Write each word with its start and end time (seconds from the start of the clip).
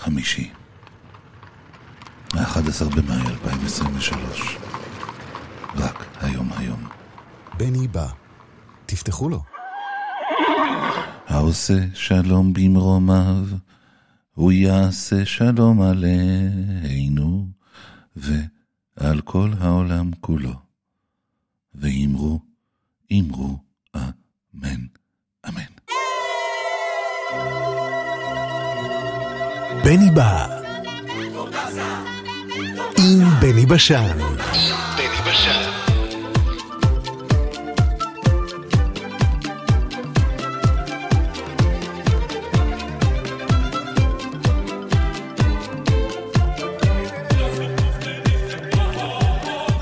חמישי, 0.00 0.50
ה-11 2.34 2.96
במאי 2.96 3.26
2023, 3.30 4.56
רק 5.74 6.06
היום 6.20 6.52
היום. 6.56 6.88
בני 7.58 7.88
בא, 7.88 8.06
תפתחו 8.86 9.28
לו. 9.28 9.42
העושה 11.26 11.78
שלום 11.94 12.52
במרומיו, 12.52 13.44
הוא 14.34 14.52
יעשה 14.52 15.26
שלום 15.26 15.82
עלינו 15.82 17.48
ועל 18.16 19.20
כל 19.20 19.50
העולם 19.60 20.10
כולו. 20.20 20.54
ואמרו, 21.74 22.40
אמרו, 23.12 23.58
אמן, 23.96 24.10
אמן. 24.54 24.99
בני 29.84 30.10
בא. 30.10 30.46
עם 32.98 33.40
בני 33.40 33.66
בשן. 33.66 34.18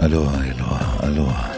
אלוה, 0.02 0.32
אלוה, 0.44 0.78
אלוה. 1.02 1.48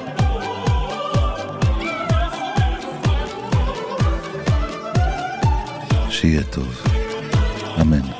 שיהיה 6.10 6.43
טוב. 6.43 6.82
אמן. 7.80 8.20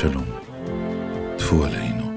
שלום. 0.00 0.24
טפו 1.38 1.64
עלינו. 1.64 2.10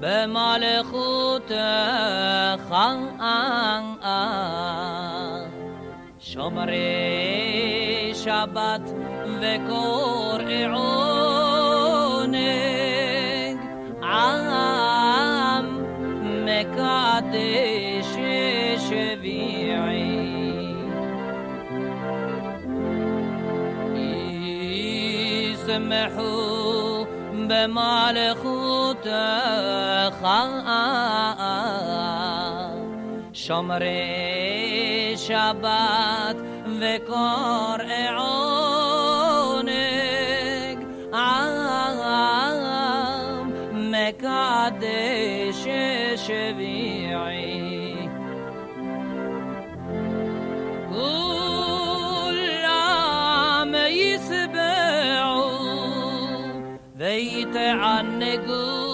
במלכותך 0.00 1.54
שומרי 6.20 6.84
שבת 8.14 8.80
וקוראי 9.40 10.66
محو 25.88 27.04
به 27.48 27.66
مال 27.66 28.34
خود 28.34 29.08
خواهد 30.20 31.70
شمر 33.32 33.82
شبات 35.16 36.36
و 36.80 36.98
کار 36.98 37.86
عانگ 38.16 39.30
عام 41.12 42.50
مکادش 43.90 45.64
شویعی. 46.26 47.49
where 57.70 57.80
I 57.80 58.02
niggle. 58.02 58.89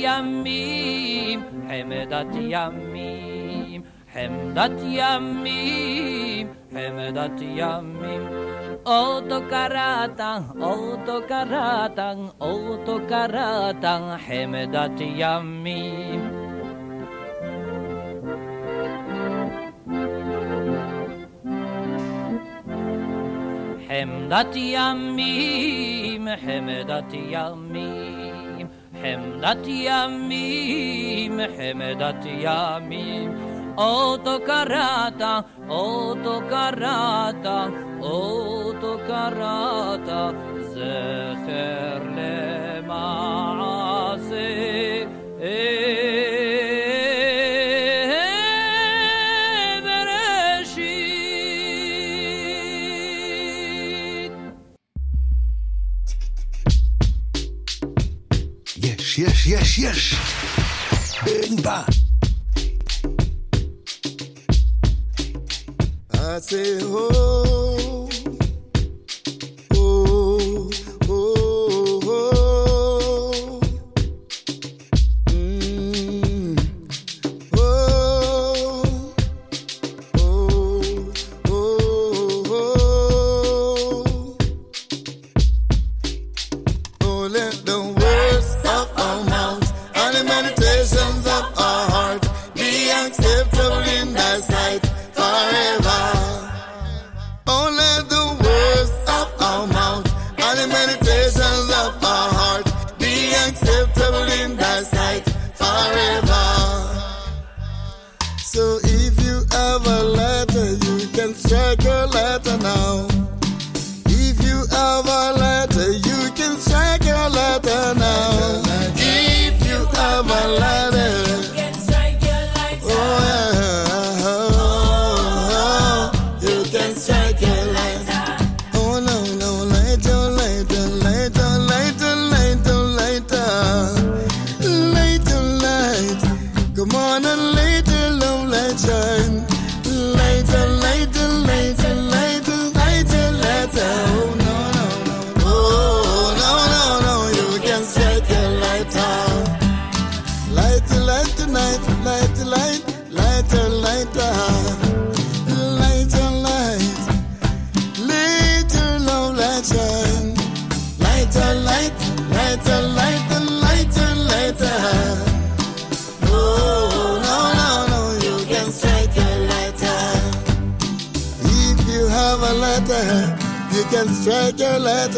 ימים, 0.00 1.40
חמדת 1.68 2.34
ימים, 2.40 3.82
חמדת 4.12 4.80
ימים, 4.84 6.48
חמדת 6.72 7.40
ימים. 7.40 8.28
אותו 8.86 9.40
קראת, 9.50 10.20
אותו 10.60 11.18
קראת, 11.28 11.98
אותו 12.40 12.98
קראת, 13.08 13.84
חמדת 14.26 15.00
ימים. 15.00 16.46
חמדת 23.88 24.56
ימים, 24.56 26.28
חמדת 26.44 27.12
ימים, 27.12 28.29
חמדת 29.02 29.66
ימים, 29.66 31.40
חמדת 31.56 32.24
ימים. 32.24 33.56
אותו 33.78 34.38
קראת, 34.46 35.22
אותו 35.68 36.40
קראת, 36.48 37.46
אותו 38.00 38.96
קראת, 39.06 40.34
זכר 40.60 41.98
למעשה. 42.04 42.49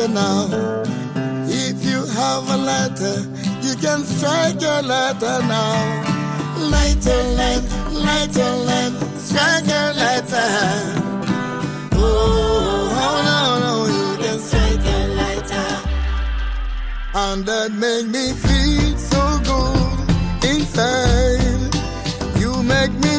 now. 0.08 0.84
If 1.48 1.84
you 1.86 2.06
have 2.06 2.50
a 2.50 2.58
letter, 2.58 3.16
you 3.62 3.76
can 3.76 4.04
strike 4.04 4.62
your 4.62 4.82
letter 4.82 5.40
now. 5.48 6.13
Lighter, 6.72 7.24
light, 7.40 7.64
light 7.92 8.36
your 8.36 8.56
light. 8.66 8.84
Oh, 11.96 12.90
oh 12.96 13.88
you 13.98 14.24
can 14.24 14.40
strike. 14.40 14.84
And 17.16 17.46
that 17.46 17.72
make 17.72 18.08
me 18.08 18.34
feel 18.34 18.98
so 18.98 19.40
good 19.46 20.50
inside. 20.50 21.76
You 22.40 22.64
make 22.64 22.92
me 22.92 23.13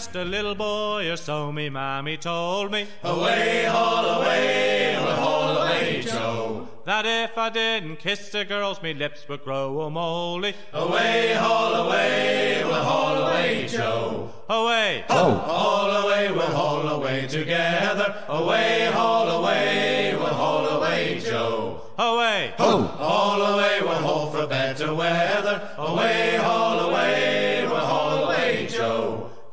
just 0.00 0.16
a 0.16 0.24
little 0.24 0.54
boy 0.54 1.10
or 1.10 1.16
so, 1.16 1.52
me 1.52 1.68
mammy 1.68 2.16
told 2.16 2.72
me 2.72 2.86
Away, 3.04 3.66
haul 3.68 4.06
away, 4.06 4.96
well, 4.96 5.16
haul 5.16 5.58
away, 5.58 6.00
Joe. 6.00 6.66
that 6.86 7.04
if 7.04 7.36
I 7.36 7.50
didn't 7.50 7.96
kiss 7.96 8.30
the 8.30 8.46
girls, 8.46 8.80
me 8.82 8.94
lips 8.94 9.28
would 9.28 9.44
grow 9.44 9.82
a 9.82 9.90
moldy. 9.90 10.54
Away, 10.72 11.34
haul 11.34 11.74
away, 11.84 12.62
well, 12.64 12.82
haul 12.82 13.26
away, 13.26 13.68
Joe. 13.68 14.32
Away! 14.48 15.04
Haul 15.08 15.90
away, 15.90 16.32
we'll 16.32 16.46
haul 16.46 16.88
away 16.88 17.26
together. 17.26 18.24
Away, 18.28 18.90
haul 18.92 19.28
away, 19.28 20.14
we'll 20.16 20.26
haul 20.28 20.66
away, 20.66 21.20
Joe. 21.22 21.82
Away! 21.98 22.54
Haul 22.56 23.42
away, 23.42 23.80
we'll 23.82 23.92
haul 23.92 24.30
for 24.30 24.46
better 24.46 24.94
weather. 24.94 25.68
Away, 25.76 26.36
haul 26.36 26.69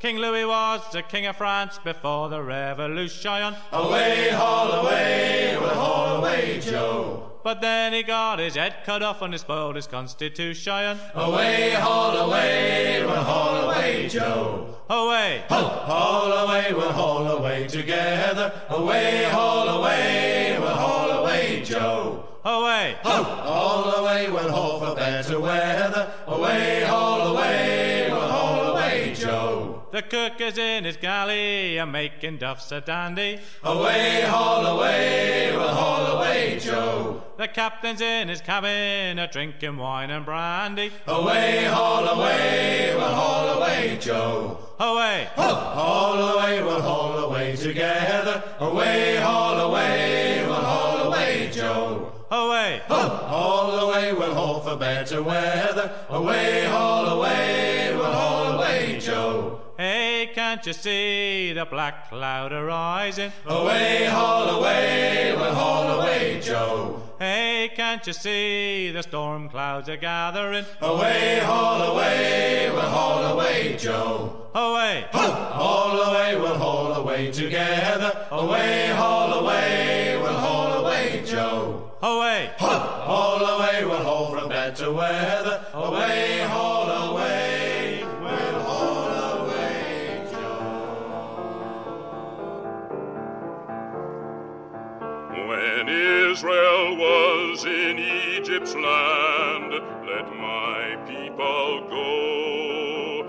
King 0.07 0.19
Louis 0.19 0.45
was 0.45 0.89
the 0.93 1.01
king 1.01 1.25
of 1.25 1.35
France 1.35 1.81
before 1.83 2.29
the 2.29 2.41
revolution. 2.41 3.53
Away, 3.73 4.29
haul 4.29 4.71
away, 4.71 5.57
we'll 5.59 5.67
haul 5.67 6.15
away, 6.19 6.61
Joe. 6.61 7.29
But 7.43 7.59
then 7.59 7.91
he 7.91 8.03
got 8.03 8.39
his 8.39 8.55
head 8.55 8.85
cut 8.85 9.03
off 9.03 9.21
and 9.21 9.33
he 9.33 9.37
spoiled 9.37 9.75
his 9.75 9.85
constitution. 9.85 10.97
Away, 11.13 11.71
haul 11.71 12.15
away, 12.15 13.03
we'll 13.05 13.15
haul 13.15 13.69
away, 13.69 14.07
Joe. 14.07 14.77
Away! 14.89 15.43
Haul 15.49 16.31
away, 16.31 16.71
we'll 16.71 16.93
haul 16.93 17.27
away 17.27 17.67
together. 17.67 18.53
Away, 18.69 19.25
haul 19.25 19.67
away, 19.67 20.55
we'll 20.57 20.69
haul 20.69 21.09
away, 21.09 21.63
Joe. 21.65 22.23
Away! 22.45 22.95
Haul 23.03 23.93
away, 23.93 24.29
we'll 24.31 24.51
haul 24.51 24.79
for 24.79 24.95
better 24.95 25.37
weather. 25.37 26.09
Away, 26.27 26.85
haul 26.87 27.16
The 29.97 30.03
cook 30.03 30.39
is 30.41 30.59
in 30.59 30.83
his 30.83 30.95
galley 30.95 31.79
and 31.79 31.91
making 31.91 32.37
duffs 32.37 32.71
a 32.71 32.81
dandy. 32.81 33.39
Away, 33.63 34.21
haul 34.27 34.63
away, 34.63 35.49
we'll 35.53 35.67
haul 35.69 36.17
away, 36.17 36.59
Joe. 36.59 37.23
The 37.35 37.47
captain's 37.47 37.99
in 37.99 38.27
his 38.27 38.39
cabin 38.39 39.17
a 39.17 39.27
drinking 39.27 39.77
wine 39.77 40.11
and 40.11 40.23
brandy. 40.23 40.91
Away, 41.07 41.63
haul 41.63 42.07
away, 42.09 42.93
we'll 42.95 43.07
haul 43.07 43.57
away, 43.57 43.97
Joe. 43.99 44.59
Away! 44.79 45.29
Haul 45.35 46.37
away, 46.37 46.61
we'll 46.61 46.79
haul 46.79 47.17
away 47.17 47.55
together. 47.55 48.43
Away, 48.59 49.15
haul 49.15 49.59
away, 49.71 50.43
we'll 50.45 50.53
haul 50.53 51.07
away, 51.07 51.49
Joe. 51.51 52.11
Away! 52.29 52.81
Haul 52.87 53.71
away, 53.79 54.13
we'll 54.13 54.35
haul 54.35 54.59
for 54.59 54.75
better 54.75 55.23
weather. 55.23 55.91
Away, 56.09 56.65
haul 56.65 57.07
away, 57.07 57.66
can't 60.47 60.65
you 60.65 60.71
see 60.71 61.51
the 61.51 61.65
black 61.65 62.07
cloud 62.07 62.53
arising? 62.53 63.33
Away, 63.47 64.05
haul 64.05 64.47
away, 64.47 65.33
we'll 65.35 65.53
haul 65.53 65.99
away, 65.99 66.39
Joe. 66.41 67.01
Hey, 67.19 67.69
can't 67.75 68.07
you 68.07 68.13
see 68.13 68.89
the 68.91 69.03
storm 69.03 69.49
clouds 69.49 69.89
are 69.89 69.97
gathering? 69.97 70.63
Away, 70.79 71.41
haul 71.43 71.91
away, 71.91 72.69
we'll 72.71 72.79
haul 72.79 73.25
away, 73.25 73.75
Joe. 73.77 74.47
Away! 74.55 75.05
Haul 75.11 75.99
away, 75.99 76.39
we'll 76.39 76.57
haul 76.57 76.93
away 76.93 77.29
together. 77.29 78.27
Away, 78.31 78.87
haul 78.95 79.33
away, 79.39 80.17
we'll 80.21 80.31
haul 80.31 80.85
away, 80.85 81.23
Joe. 81.25 81.91
Away! 82.01 82.51
Haul 82.57 83.45
away, 83.45 83.83
we'll 83.83 84.01
haul 84.01 84.31
for 84.31 84.47
better 84.47 84.93
weather. 84.93 85.65
Away, 85.73 86.39
haul 86.47 86.76
Israel 96.37 96.95
was 96.97 97.65
in 97.65 97.97
Egypt's 97.97 98.75
land, 98.75 99.73
let 100.05 100.27
my 100.35 100.95
people 101.07 101.81
go. 101.89 103.25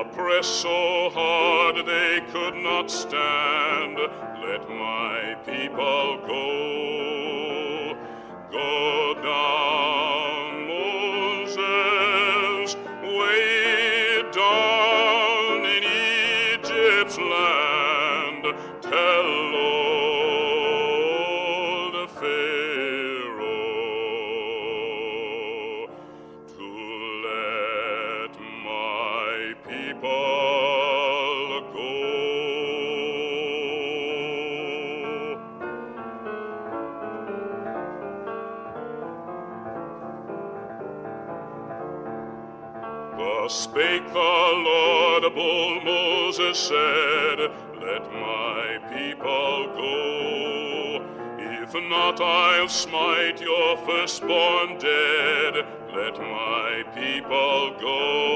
Oppressed 0.00 0.60
so 0.60 1.10
hard 1.10 1.84
they 1.84 2.20
could 2.30 2.54
not 2.54 2.92
stand, 2.92 3.98
let 4.40 4.68
my 4.68 5.34
people 5.44 6.18
go. 6.28 6.53
I'll 52.20 52.68
smite 52.68 53.40
your 53.40 53.76
firstborn 53.78 54.78
dead. 54.78 55.66
Let 55.94 56.18
my 56.18 56.84
people 56.94 57.76
go. 57.80 58.33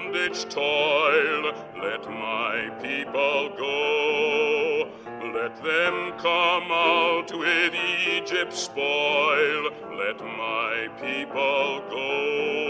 Bondage 0.00 0.44
toil. 0.46 1.52
Let 1.82 2.08
my 2.08 2.70
people 2.82 3.50
go. 3.56 4.88
Let 5.34 5.62
them 5.62 6.12
come 6.18 6.70
out 6.70 7.30
with 7.32 7.74
Egypt's 8.08 8.62
spoil. 8.62 9.70
Let 9.96 10.18
my 10.20 10.88
people 11.00 11.82
go. 11.90 12.60
Go 12.66 12.69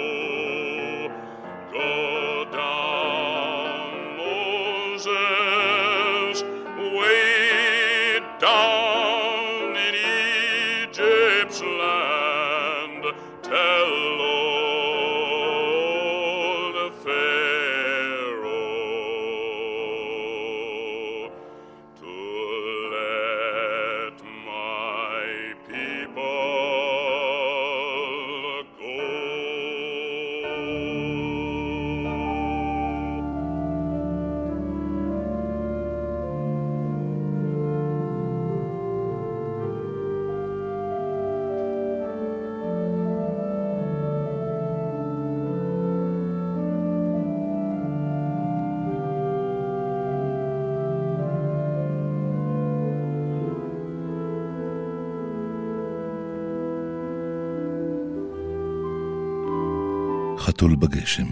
חתול 60.60 60.76
בגשם. 60.76 61.26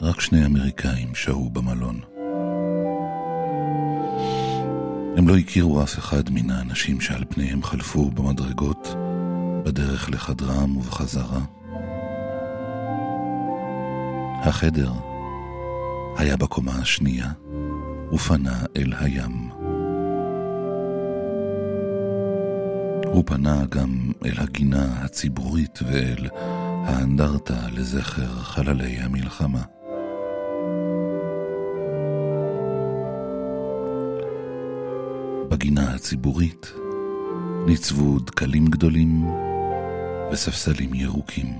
רק 0.00 0.20
שני 0.20 0.46
אמריקאים 0.46 1.14
שהו 1.14 1.50
במלון. 1.50 2.00
הם 5.16 5.28
לא 5.28 5.36
הכירו 5.36 5.82
אף 5.82 5.98
אחד 5.98 6.30
מן 6.30 6.50
האנשים 6.50 7.00
שעל 7.00 7.24
פניהם 7.28 7.62
חלפו 7.62 8.10
במדרגות, 8.10 8.88
בדרך 9.64 10.10
לחדרם 10.10 10.76
ובחזרה. 10.76 11.40
החדר 14.42 14.92
היה 16.16 16.36
בקומה 16.36 16.72
השנייה, 16.72 17.28
ופנה 18.12 18.62
אל 18.76 18.92
הים. 19.00 19.57
הוא 23.12 23.22
פנה 23.26 23.64
גם 23.68 24.12
אל 24.24 24.34
הגינה 24.38 25.04
הציבורית 25.04 25.78
ואל 25.86 26.28
האנדרטה 26.84 27.68
לזכר 27.72 28.28
חללי 28.28 28.96
המלחמה. 28.96 29.62
בגינה 35.50 35.94
הציבורית 35.94 36.72
ניצבו 37.66 38.18
דקלים 38.18 38.66
גדולים 38.66 39.28
וספסלים 40.32 40.94
ירוקים. 40.94 41.58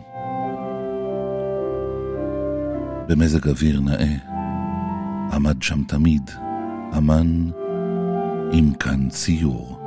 במזג 3.09 3.49
אוויר 3.49 3.81
נאה 3.81 4.15
עמד 5.33 5.63
שם 5.63 5.85
תמיד 5.85 6.31
אמן 6.97 7.51
עם 8.53 8.75
כאן 8.75 9.09
ציור. 9.09 9.78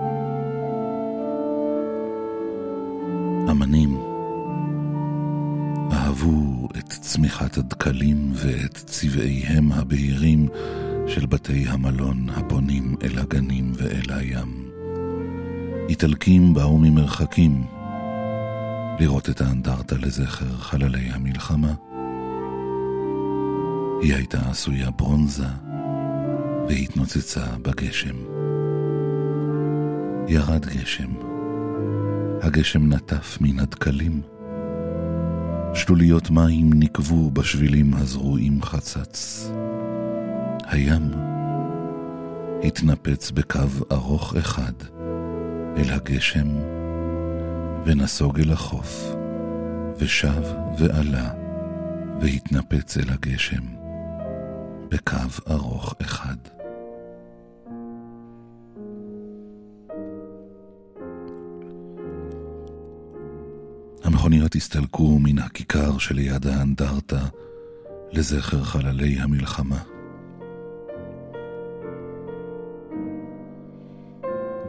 צמיחת 7.52 7.72
הדקלים 7.72 8.32
ואת 8.36 8.74
צבעיהם 8.74 9.72
הבהירים 9.72 10.48
של 11.08 11.26
בתי 11.26 11.66
המלון 11.68 12.30
הפונים 12.30 12.96
אל 13.04 13.20
הגנים 13.20 13.72
ואל 13.76 14.06
הים. 14.10 14.72
איטלקים 15.90 16.54
באו 16.54 16.78
ממרחקים 16.78 17.64
לראות 19.00 19.30
את 19.30 19.42
האנדרטה 19.42 19.96
לזכר 19.96 20.58
חללי 20.58 21.10
המלחמה. 21.12 21.74
היא 24.02 24.16
הייתה 24.16 24.50
עשויה 24.50 24.92
ברונזה 24.92 25.52
והתנוצצה 26.68 27.46
בגשם. 27.62 28.16
ירד 30.28 30.66
גשם. 30.66 31.12
הגשם 32.42 32.94
נטף 32.94 33.38
מן 33.42 33.60
הדקלים. 33.60 34.22
שלוליות 35.74 36.30
מים 36.30 36.70
נקבו 36.74 37.32
בשבילים 37.32 37.94
הזרועים 37.94 38.64
חצץ. 38.64 39.50
הים 40.64 41.12
התנפץ 42.64 43.32
בקו 43.32 43.60
ארוך 43.92 44.36
אחד 44.36 44.74
אל 45.78 45.94
הגשם, 45.94 46.48
ונסוג 47.86 48.40
אל 48.40 48.52
החוף, 48.52 49.16
ושב 49.98 50.44
ועלה, 50.78 51.30
והתנפץ 52.22 52.98
אל 52.98 53.10
הגשם, 53.10 53.64
בקו 54.90 55.52
ארוך 55.52 55.96
אחד. 56.02 56.61
המכוניות 64.32 64.56
הסתלקו 64.56 65.20
מן 65.20 65.40
הכיכר 65.40 65.98
שליד 65.98 66.48
האנדרטה 66.48 67.20
לזכר 68.12 68.64
חללי 68.64 69.20
המלחמה. 69.20 69.84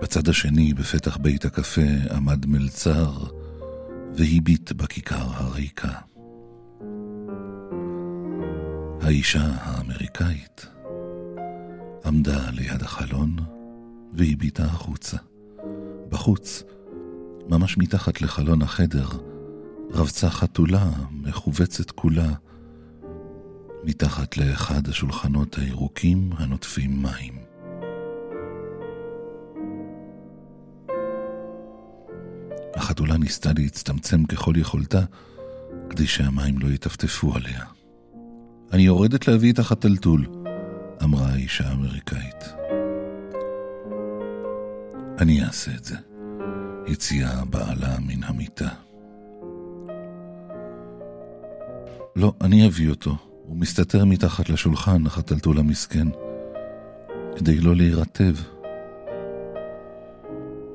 בצד 0.02 0.28
השני, 0.28 0.74
בפתח 0.74 1.16
בית 1.16 1.44
הקפה, 1.44 2.14
עמד 2.16 2.46
מלצר 2.46 3.12
והביט 4.14 4.72
בכיכר 4.72 5.26
הריקה. 5.34 5.92
האישה 9.02 9.46
האמריקאית 9.60 10.66
עמדה 12.04 12.50
ליד 12.50 12.82
החלון 12.82 13.36
והביטה 14.12 14.64
החוצה. 14.64 15.16
בחוץ, 16.08 16.62
ממש 17.48 17.78
מתחת 17.78 18.22
לחלון 18.22 18.62
החדר, 18.62 19.31
רבצה 19.94 20.30
חתולה 20.30 20.90
מכווצת 21.10 21.90
כולה 21.90 22.32
מתחת 23.84 24.36
לאחד 24.36 24.88
השולחנות 24.88 25.54
הירוקים 25.58 26.30
הנוטפים 26.36 27.02
מים. 27.02 27.34
החתולה 32.74 33.16
ניסתה 33.16 33.50
להצטמצם 33.58 34.24
ככל 34.24 34.52
יכולתה 34.56 35.00
כדי 35.90 36.06
שהמים 36.06 36.58
לא 36.58 36.68
יטפטפו 36.68 37.34
עליה. 37.34 37.64
אני 38.72 38.82
יורדת 38.82 39.28
להביא 39.28 39.52
את 39.52 39.58
החתלתול, 39.58 40.26
אמרה 41.02 41.28
האישה 41.28 41.68
האמריקאית. 41.68 42.44
אני 45.18 45.44
אעשה 45.44 45.70
את 45.74 45.84
זה, 45.84 45.96
הציעה 46.88 47.44
בעלה 47.44 47.96
מן 48.00 48.24
המיטה. 48.24 48.91
לא, 52.16 52.32
אני 52.40 52.66
אביא 52.66 52.90
אותו. 52.90 53.16
הוא 53.46 53.56
מסתתר 53.56 54.04
מתחת 54.04 54.48
לשולחן, 54.48 55.06
החתלתול 55.06 55.58
המסכן, 55.58 56.08
כדי 57.36 57.60
לא 57.60 57.76
להירטב. 57.76 58.34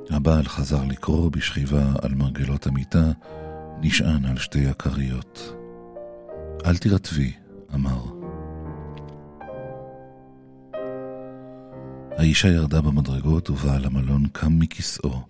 הבעל 0.09 0.43
חזר 0.43 0.83
לקרוא 0.83 1.31
בשכיבה 1.31 1.83
על 2.01 2.13
מרגלות 2.13 2.67
המיטה, 2.67 3.11
נשען 3.81 4.25
על 4.25 4.37
שתי 4.37 4.67
הכריות. 4.67 5.53
אל 6.65 6.77
תירטבי, 6.77 7.33
אמר. 7.73 8.03
האישה 12.17 12.47
ירדה 12.47 12.81
במדרגות 12.81 13.49
ובעל 13.49 13.85
המלון 13.85 14.27
קם 14.27 14.59
מכיסאו, 14.59 15.21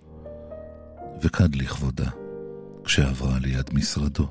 וקד 1.22 1.56
לכבודה, 1.56 2.10
כשעברה 2.84 3.40
ליד 3.40 3.70
משרדו. 3.74 4.28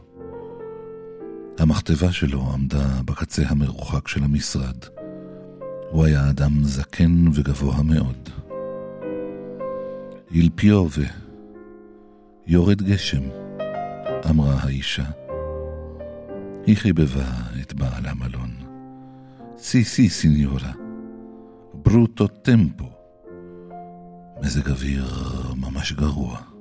המכתבה 1.59 2.13
שלו 2.13 2.51
עמדה 2.53 3.03
בקצה 3.05 3.43
המרוחק 3.49 4.09
של 4.09 4.25
המשרד. 4.25 4.77
הוא 5.91 6.05
היה 6.05 6.31
אדם 6.31 6.65
זקן 6.65 7.25
וגבוה 7.33 7.83
מאוד. 7.83 8.29
Il 10.31 10.49
piove, 10.61 11.01
יורד 12.47 12.83
גשם, 12.83 13.23
אמרה 14.31 14.55
האישה. 14.61 15.05
היא 16.67 16.77
חיבבה 16.77 17.31
את 17.61 17.75
בעל 17.75 18.07
המלון. 18.07 18.51
סי 19.59 19.85
סי 19.85 20.09
סיניורה, 20.09 20.73
ברוטו 21.75 22.27
טמפו. 22.27 22.91
מזג 24.43 24.71
אוויר 24.71 25.07
ממש 25.57 25.93
גרוע. 25.93 26.56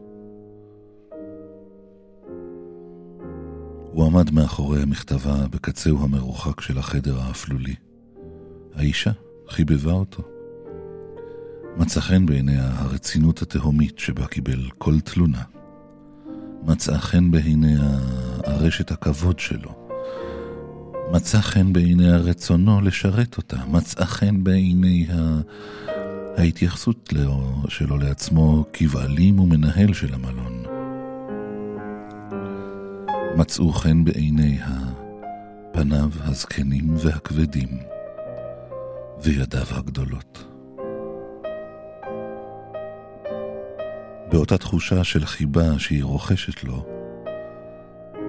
הוא 3.95 4.05
עמד 4.05 4.31
מאחורי 4.31 4.81
המכתבה 4.81 5.47
בקצהו 5.51 6.03
המרוחק 6.03 6.61
של 6.61 6.77
החדר 6.77 7.21
האפלולי. 7.21 7.75
האישה 8.75 9.11
חיבבה 9.49 9.91
אותו. 9.91 10.23
מצא 11.77 11.99
חן 11.99 12.25
בעיניה 12.25 12.71
הרצינות 12.79 13.41
התהומית 13.41 13.99
שבה 13.99 14.27
קיבל 14.27 14.69
כל 14.77 14.99
תלונה. 14.99 15.41
מצאה 16.63 16.99
חן 16.99 17.31
בעיניה 17.31 17.99
הרשת 18.45 18.91
הכבוד 18.91 19.39
שלו. 19.39 19.89
מצא 21.11 21.41
חן 21.41 21.73
בעיניה 21.73 22.17
רצונו 22.17 22.81
לשרת 22.81 23.37
אותה. 23.37 23.65
מצאה 23.65 24.05
חן 24.05 24.43
בעיניה 24.43 25.41
ההתייחסות 26.37 27.13
לו, 27.13 27.63
שלו 27.67 27.97
לעצמו 27.97 28.65
כבעלים 28.73 29.39
ומנהל 29.39 29.93
של 29.93 30.13
המלון. 30.13 30.54
מצאו 33.37 33.73
חן 33.73 34.03
בעיניה 34.03 34.67
פניו 35.73 36.09
הזקנים 36.21 36.95
והכבדים 36.97 37.79
וידיו 39.23 39.65
הגדולות. 39.69 40.47
באותה 44.31 44.57
תחושה 44.57 45.03
של 45.03 45.25
חיבה 45.25 45.79
שהיא 45.79 46.03
רוכשת 46.03 46.63
לו, 46.63 46.85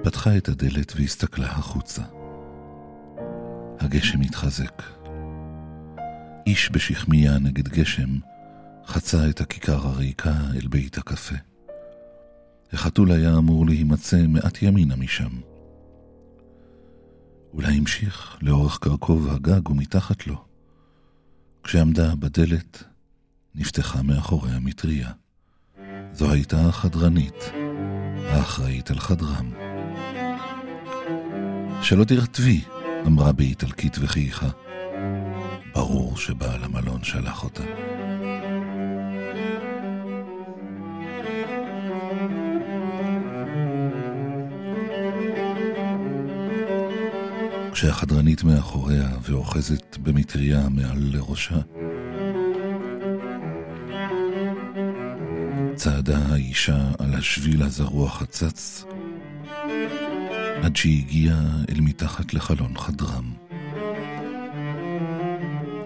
פתחה 0.03 0.37
את 0.37 0.49
הדלת 0.49 0.93
והסתכלה 0.95 1.47
החוצה. 1.47 2.01
הגשם 3.79 4.21
התחזק. 4.21 4.83
איש 6.47 6.69
בשכמיה 6.73 7.39
נגד 7.39 7.67
גשם 7.67 8.09
חצה 8.85 9.29
את 9.29 9.41
הכיכר 9.41 9.87
הריקה 9.87 10.33
אל 10.55 10.67
בית 10.67 10.97
הקפה. 10.97 11.35
החתול 12.73 13.11
היה 13.11 13.37
אמור 13.37 13.65
להימצא 13.65 14.27
מעט 14.27 14.61
ימינה 14.61 14.95
משם. 14.95 15.29
אולי 17.53 17.77
המשיך 17.77 18.37
לאורך 18.41 18.77
קרקוב 18.77 19.29
הגג 19.29 19.69
ומתחת 19.69 20.27
לו. 20.27 20.43
כשעמדה 21.63 22.15
בדלת, 22.15 22.83
נפתחה 23.55 24.01
מאחורי 24.01 24.51
המטריה. 24.51 25.11
זו 26.13 26.31
הייתה 26.31 26.65
החדרנית, 26.65 27.51
האחראית 28.29 28.91
על 28.91 28.99
חדרם. 28.99 29.51
שלא 31.81 32.03
תרטבי, 32.03 32.61
אמרה 33.07 33.31
באיטלקית 33.31 33.97
וחייכה. 34.01 34.49
ברור 35.73 36.17
שבעל 36.17 36.63
המלון 36.63 37.03
שלח 37.03 37.43
אותה. 37.43 37.63
כשהחדרנית 47.77 48.43
מאחוריה 48.43 49.09
ואוחזת 49.21 49.97
במטריה 49.97 50.69
מעל 50.69 50.97
לראשה. 50.97 51.55
צעדה 55.75 56.17
האישה 56.31 56.91
על 56.99 57.13
השביל 57.13 57.63
הזרוע 57.63 58.09
חצץ, 58.09 58.85
עד 60.63 60.75
שהגיעה 60.75 61.41
אל 61.69 61.81
מתחת 61.81 62.33
לחלון 62.33 62.77
חדרם. 62.77 63.33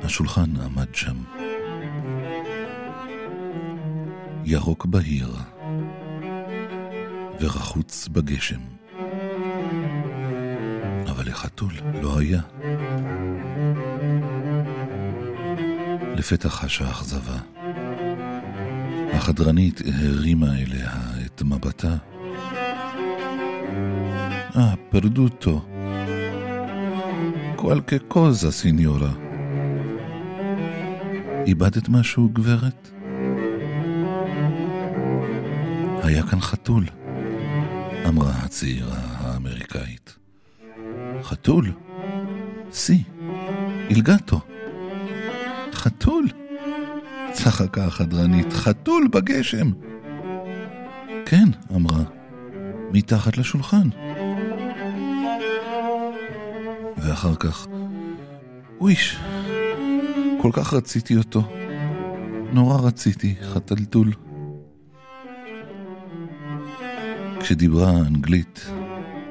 השולחן 0.03 0.49
עמד 0.65 0.95
שם. 0.95 1.17
ירוק 4.45 4.85
בהיר, 4.85 5.35
ורחוץ 7.39 8.07
בגשם. 8.07 8.80
אבל 11.41 11.49
לחתול 11.49 11.73
לא 12.01 12.19
היה. 12.19 12.41
לפתע 16.15 16.49
חשה 16.49 16.91
אכזבה. 16.91 17.37
החדרנית 19.13 19.81
הרימה 20.03 20.57
אליה 20.57 20.91
את 21.25 21.41
מבטה. 21.41 21.95
אה, 24.55 24.73
פרדוטו. 24.89 25.61
qualche 27.57 28.13
cosa, 28.13 28.51
סיניורה. 28.51 29.11
איבדת 31.45 31.89
משהו, 31.89 32.29
גברת? 32.29 32.89
היה 36.03 36.23
כאן 36.23 36.39
חתול, 36.41 36.85
אמרה 38.07 38.31
הצעירה 38.31 38.97
האמריקאית. 38.97 40.20
חתול? 41.31 41.71
סי, 42.71 43.03
אילגטו. 43.89 44.39
חתול? 45.73 46.27
צחקה 47.31 47.85
החדרנית, 47.85 48.53
חתול 48.53 49.07
בגשם. 49.11 49.71
כן, 51.25 51.45
אמרה, 51.75 52.03
מתחת 52.91 53.37
לשולחן. 53.37 53.89
ואחר 56.97 57.35
כך, 57.35 57.67
אויש, 58.79 59.19
כל 60.41 60.49
כך 60.53 60.73
רציתי 60.73 61.17
אותו. 61.17 61.43
נורא 62.53 62.81
רציתי, 62.81 63.35
חתלתול. 63.43 64.13
כשדיברה 67.39 67.91
אנגלית, 67.91 68.71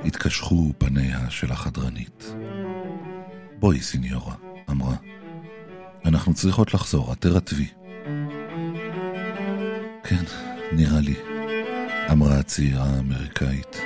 התקשחו 0.05 0.73
פניה 0.79 1.31
של 1.31 1.53
החדרנית. 1.53 2.35
בואי, 3.59 3.81
סיניורה, 3.81 4.35
אמרה. 4.71 4.97
אנחנו 6.05 6.35
צריכות 6.35 6.75
לחזור, 6.75 7.13
את 7.13 7.21
תרטבי. 7.21 7.67
כן, 10.05 10.25
נראה 10.73 11.01
לי, 11.01 11.15
אמרה 12.13 12.39
הצעירה 12.39 12.85
האמריקאית. 12.85 13.77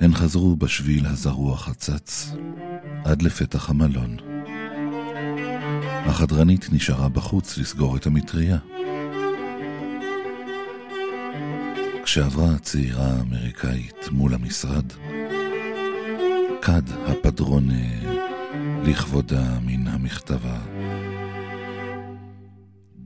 הן 0.00 0.14
חזרו 0.14 0.56
בשביל 0.56 1.06
הזרוע 1.06 1.56
חצץ 1.56 2.32
עד 3.04 3.22
לפתח 3.22 3.70
המלון. 3.70 4.16
החדרנית 6.06 6.72
נשארה 6.72 7.08
בחוץ 7.08 7.58
לסגור 7.58 7.96
את 7.96 8.06
המטריה. 8.06 8.58
כשעברה 12.18 12.54
הצעירה 12.54 13.06
האמריקאית 13.06 14.08
מול 14.10 14.34
המשרד, 14.34 14.92
כד 16.62 16.82
הפדרונה 17.06 17.82
לכבודה 18.84 19.58
מן 19.66 19.88
המכתבה. 19.88 20.58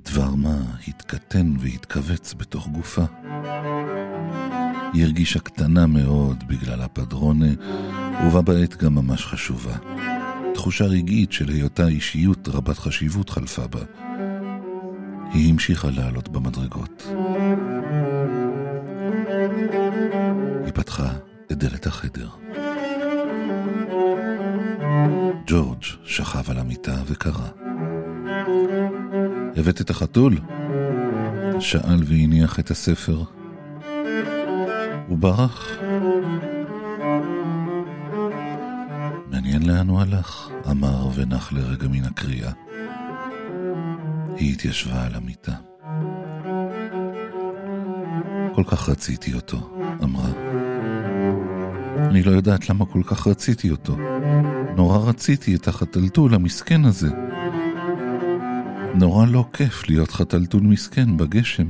דבר 0.04 0.34
מה 0.34 0.56
התקטן 0.88 1.54
והתכווץ 1.58 2.34
בתוך 2.34 2.68
גופה. 2.68 3.04
היא 4.92 5.04
הרגישה 5.04 5.38
קטנה 5.40 5.86
מאוד 5.86 6.44
בגלל 6.48 6.80
הפדרונה, 6.82 7.50
ובה 8.26 8.42
בעת 8.42 8.76
גם 8.76 8.94
ממש 8.94 9.26
חשובה. 9.26 9.76
תחושה 10.54 10.84
רגעית 10.84 11.32
של 11.32 11.48
היותה 11.48 11.88
אישיות 11.88 12.48
רבת 12.48 12.78
חשיבות 12.78 13.30
חלפה 13.30 13.66
בה. 13.66 13.82
היא 15.32 15.50
המשיכה 15.52 15.90
לעלות 15.90 16.28
במדרגות. 16.28 17.02
פתחה 21.02 21.18
את 21.52 21.58
דלת 21.58 21.86
החדר. 21.86 22.28
ג'ורג' 25.46 25.82
שכב 26.04 26.50
על 26.50 26.58
המיטה 26.58 26.94
וקרא. 27.06 27.48
הבאת 29.56 29.80
את 29.80 29.90
החתול? 29.90 30.38
שאל 31.60 32.02
והניח 32.06 32.58
את 32.58 32.70
הספר. 32.70 33.22
הוא 35.06 35.18
ברח. 35.18 35.78
מעניין 39.30 39.62
לאן 39.62 39.88
הוא 39.88 40.00
הלך, 40.00 40.48
אמר 40.70 41.08
ונח 41.14 41.52
לרגע 41.52 41.88
מן 41.88 42.04
הקריאה. 42.04 42.52
היא 44.36 44.52
התיישבה 44.52 45.06
על 45.06 45.14
המיטה. 45.14 45.54
כל 48.54 48.64
כך 48.64 48.88
רציתי 48.88 49.34
אותו, 49.34 49.70
אמרה. 50.02 50.71
אני 52.10 52.22
לא 52.22 52.30
יודעת 52.30 52.70
למה 52.70 52.86
כל 52.86 53.02
כך 53.04 53.26
רציתי 53.26 53.70
אותו. 53.70 53.96
נורא 54.76 54.98
רציתי 54.98 55.54
את 55.54 55.68
החתלתול 55.68 56.34
המסכן 56.34 56.84
הזה. 56.84 57.08
נורא 58.94 59.26
לא 59.26 59.44
כיף 59.52 59.88
להיות 59.88 60.10
חתלתול 60.10 60.62
מסכן 60.62 61.16
בגשם. 61.16 61.66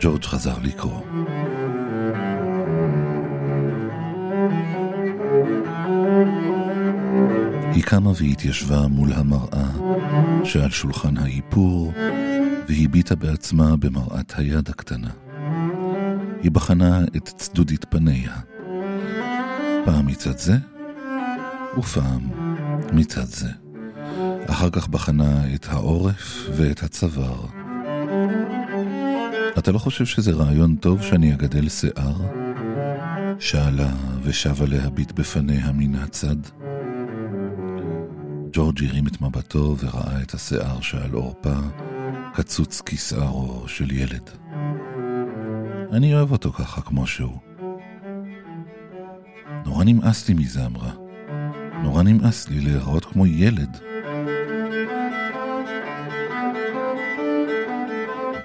ג'ורג' 0.00 0.24
חזר 0.24 0.54
לקרוא. 0.62 1.00
היא 7.74 7.82
קמה 7.82 8.10
והתיישבה 8.16 8.86
מול 8.88 9.12
המראה 9.12 9.70
שעל 10.44 10.70
שולחן 10.70 11.16
האיפור, 11.16 11.92
והביטה 12.68 13.14
בעצמה 13.14 13.76
במראת 13.76 14.32
היד 14.36 14.68
הקטנה. 14.68 15.10
היא 16.42 16.50
בחנה 16.50 17.04
את 17.16 17.28
צדודית 17.28 17.84
פניה, 17.84 18.36
פעם 19.84 20.06
מצד 20.06 20.38
זה, 20.38 20.56
ופעם 21.78 22.28
מצד 22.92 23.24
זה. 23.24 23.48
אחר 24.46 24.70
כך 24.70 24.88
בחנה 24.88 25.54
את 25.54 25.66
העורף 25.68 26.48
ואת 26.56 26.82
הצוואר. 26.82 27.46
אתה 29.58 29.72
לא 29.72 29.78
חושב 29.78 30.06
שזה 30.06 30.32
רעיון 30.32 30.76
טוב 30.76 31.02
שאני 31.02 31.34
אגדל 31.34 31.68
שיער? 31.68 32.16
שאלה 33.38 33.90
ושבה 34.22 34.66
להביט 34.66 35.12
בפניה 35.12 35.72
מן 35.72 35.94
הצד. 35.94 36.36
ג'ורג' 38.52 38.84
הרים 38.84 39.06
את 39.06 39.20
מבטו 39.20 39.76
וראה 39.78 40.22
את 40.22 40.34
השיער 40.34 40.80
שעל 40.80 41.12
עורפה 41.12 41.54
קצוץ 42.34 42.82
כשערו 42.86 43.68
של 43.68 43.92
ילד. 43.92 44.30
אני 45.92 46.14
אוהב 46.14 46.32
אותו 46.32 46.52
ככה 46.52 46.80
כמו 46.80 47.06
שהוא. 47.06 47.38
נורא 49.64 49.84
נמאס 49.84 50.28
לי 50.28 50.34
מזה, 50.34 50.66
אמרה. 50.66 50.92
נורא 51.82 52.02
נמאס 52.02 52.48
לי 52.48 52.60
להיראות 52.60 53.04
כמו 53.04 53.26
ילד. 53.26 53.76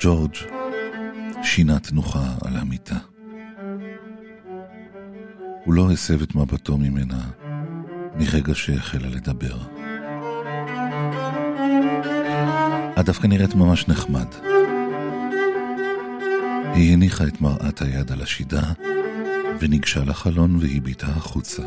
ג'ורג' 0.01 0.35
שינה 1.43 1.79
תנוחה 1.79 2.33
על 2.45 2.55
המיטה. 2.55 2.97
הוא 5.65 5.73
לא 5.73 5.91
הסב 5.91 6.21
את 6.21 6.35
מבטו 6.35 6.77
ממנה 6.77 7.21
מרגע 8.15 8.55
שהחלה 8.55 9.07
לדבר. 9.09 9.86
את 12.99 13.05
דווקא 13.05 13.27
נראית 13.27 13.55
ממש 13.55 13.87
נחמד. 13.87 14.27
היא 16.73 16.93
הניחה 16.93 17.23
את 17.23 17.41
מראת 17.41 17.81
היד 17.81 18.11
על 18.11 18.21
השידה, 18.21 18.61
וניגשה 19.59 20.03
לחלון 20.03 20.55
והביטה 20.55 21.07
החוצה. 21.07 21.63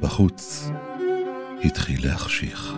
בחוץ 0.00 0.70
התחיל 1.64 2.06
להחשיך. 2.06 2.74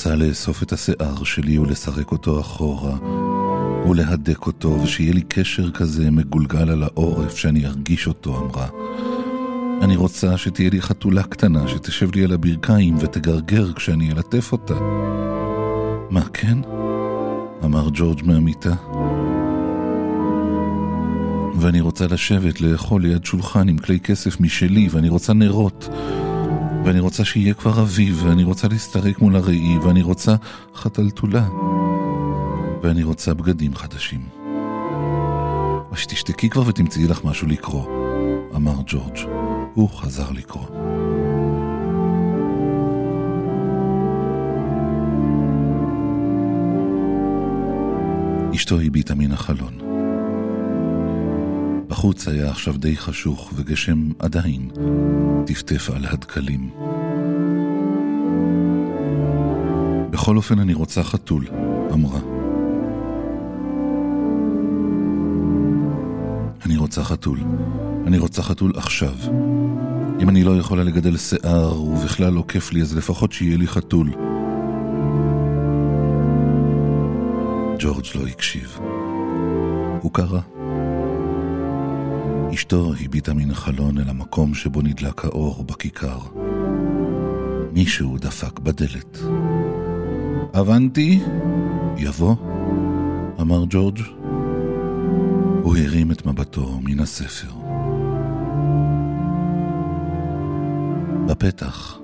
רוצה 0.00 0.16
לאסוף 0.16 0.62
את 0.62 0.72
השיער 0.72 1.24
שלי 1.24 1.58
ולסרק 1.58 2.12
אותו 2.12 2.40
אחורה, 2.40 2.98
ולהדק 3.90 4.46
אותו, 4.46 4.68
ושיהיה 4.82 5.12
לי 5.12 5.22
קשר 5.28 5.70
כזה 5.70 6.10
מגולגל 6.10 6.70
על 6.70 6.82
העורף, 6.82 7.36
שאני 7.36 7.66
ארגיש 7.66 8.06
אותו, 8.06 8.36
אמרה. 8.36 8.68
אני 9.82 9.96
רוצה 9.96 10.36
שתהיה 10.36 10.70
לי 10.70 10.82
חתולה 10.82 11.22
קטנה, 11.22 11.68
שתשב 11.68 12.14
לי 12.14 12.24
על 12.24 12.32
הברכיים 12.32 12.96
ותגרגר 13.00 13.72
כשאני 13.72 14.12
אלטף 14.12 14.52
אותה. 14.52 14.74
מה, 16.10 16.24
כן? 16.32 16.58
אמר 17.64 17.88
ג'ורג' 17.92 18.20
מהמיטה. 18.24 18.74
ואני 21.56 21.80
רוצה 21.80 22.06
לשבת, 22.06 22.60
לאכול 22.60 23.02
ליד 23.02 23.24
שולחן 23.24 23.68
עם 23.68 23.78
כלי 23.78 24.00
כסף 24.00 24.40
משלי, 24.40 24.88
ואני 24.90 25.08
רוצה 25.08 25.32
נרות. 25.32 25.88
ואני 26.84 27.00
רוצה 27.00 27.24
שיהיה 27.24 27.54
כבר 27.54 27.82
אביב, 27.82 28.22
ואני 28.24 28.44
רוצה 28.44 28.68
להסתרק 28.68 29.20
מול 29.20 29.36
הראי, 29.36 29.78
ואני 29.78 30.02
רוצה 30.02 30.34
חתלתולה. 30.74 31.48
ואני 32.82 33.02
רוצה 33.02 33.34
בגדים 33.34 33.74
חדשים. 33.74 34.20
אז 35.92 35.98
שתשתקי 35.98 36.48
כבר 36.48 36.62
ותמצאי 36.66 37.06
לך 37.06 37.24
משהו 37.24 37.48
לקרוא, 37.48 37.86
אמר 38.56 38.74
ג'ורג'. 38.86 39.18
הוא 39.74 39.88
חזר 39.88 40.30
לקרוא. 40.30 40.66
אשתו 48.54 48.80
הביטה 48.80 49.14
מן 49.14 49.32
החלון. 49.32 49.89
בחוץ 52.00 52.28
היה 52.28 52.50
עכשיו 52.50 52.76
די 52.76 52.96
חשוך, 52.96 53.52
וגשם 53.54 54.10
עדיין 54.18 54.70
טפטף 55.46 55.90
על 55.90 56.06
הדקלים. 56.06 56.70
בכל 60.10 60.36
אופן 60.36 60.58
אני 60.58 60.74
רוצה 60.74 61.02
חתול, 61.02 61.46
אמרה. 61.92 62.20
אני 66.66 66.76
רוצה 66.76 67.04
חתול. 67.04 67.38
אני 68.06 68.18
רוצה 68.18 68.42
חתול 68.42 68.72
עכשיו. 68.76 69.14
אם 70.20 70.28
אני 70.28 70.44
לא 70.44 70.58
יכולה 70.58 70.84
לגדל 70.84 71.16
שיער, 71.16 71.82
ובכלל 71.82 72.32
לא 72.32 72.44
כיף 72.48 72.72
לי, 72.72 72.82
אז 72.82 72.96
לפחות 72.96 73.32
שיהיה 73.32 73.56
לי 73.56 73.66
חתול. 73.66 74.10
ג'ורג' 77.78 78.06
לא 78.14 78.26
הקשיב. 78.26 78.78
הוא 80.00 80.12
קרא. 80.12 80.40
אשתו 82.54 82.92
הביטה 83.04 83.34
מן 83.34 83.50
החלון 83.50 83.98
אל 83.98 84.08
המקום 84.08 84.54
שבו 84.54 84.82
נדלק 84.82 85.24
האור 85.24 85.64
בכיכר. 85.64 86.18
מישהו 87.72 88.18
דפק 88.18 88.58
בדלת. 88.58 89.18
אבנטי? 90.60 91.20
יבוא? 91.96 92.34
אמר 93.40 93.64
ג'ורג'. 93.70 94.00
הוא 95.62 95.76
הרים 95.76 96.12
את 96.12 96.26
מבטו 96.26 96.80
מן 96.82 97.00
הספר. 97.00 97.50
בפתח 101.26 101.98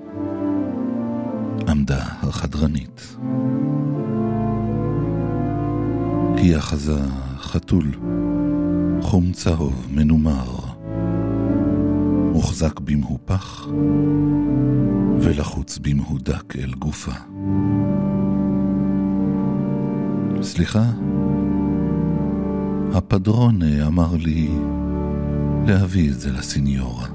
עמדה 1.67 2.03
החדרנית. 2.21 3.17
היא 6.37 6.57
אחזה 6.57 6.99
חתול, 7.39 7.91
חום 9.09 9.31
צהוב 9.31 9.87
מנומר, 9.91 10.45
מוחזק 12.31 12.79
במהופך 12.79 13.67
ולחוץ 15.19 15.77
במהודק 15.77 16.55
אל 16.55 16.73
גופה. 16.73 17.11
סליחה, 20.41 20.83
הפדרונה 22.93 23.87
אמר 23.87 24.15
לי 24.15 24.49
להביא 25.67 26.11
את 26.11 26.19
זה 26.19 26.31
לסיניורה, 26.31 27.07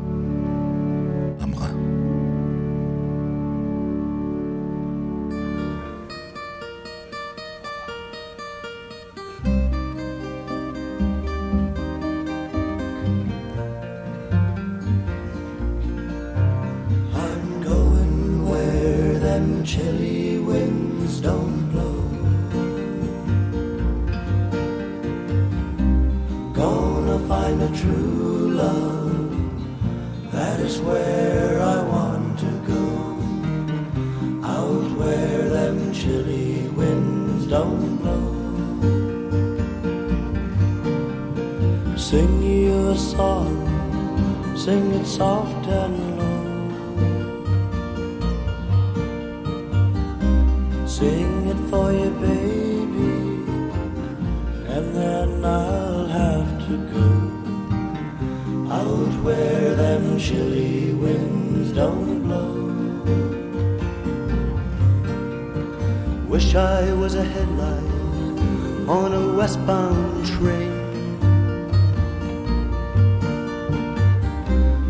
I 66.80 66.90
was 66.94 67.14
a 67.16 67.22
headlight 67.22 68.88
on 68.88 69.12
a 69.12 69.24
westbound 69.36 70.26
train. 70.26 70.72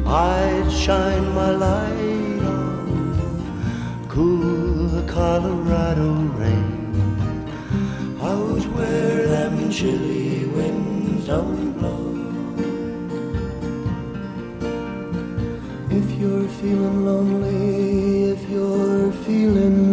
I'd 0.06 0.70
shine 0.70 1.26
my 1.34 1.50
light 1.50 2.42
on 2.56 4.06
cool 4.08 5.02
Colorado 5.08 6.08
rain 6.40 6.82
out 8.20 8.64
where 8.74 9.26
them 9.26 9.68
chilly 9.68 10.46
winds 10.54 11.26
don't 11.26 11.72
blow. 11.78 12.12
If 15.90 16.06
you're 16.20 16.48
feeling 16.60 17.04
lonely, 17.04 18.30
if 18.34 18.48
you're 18.48 19.10
feeling 19.26 19.91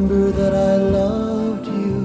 remember 0.00 0.30
that 0.30 0.54
I 0.54 0.76
loved 0.76 1.66
you 1.66 1.98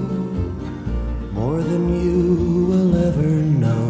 more 1.31 1.61
than 1.61 1.83
you 2.03 2.65
will 2.69 2.93
ever 3.07 3.35
know. 3.63 3.87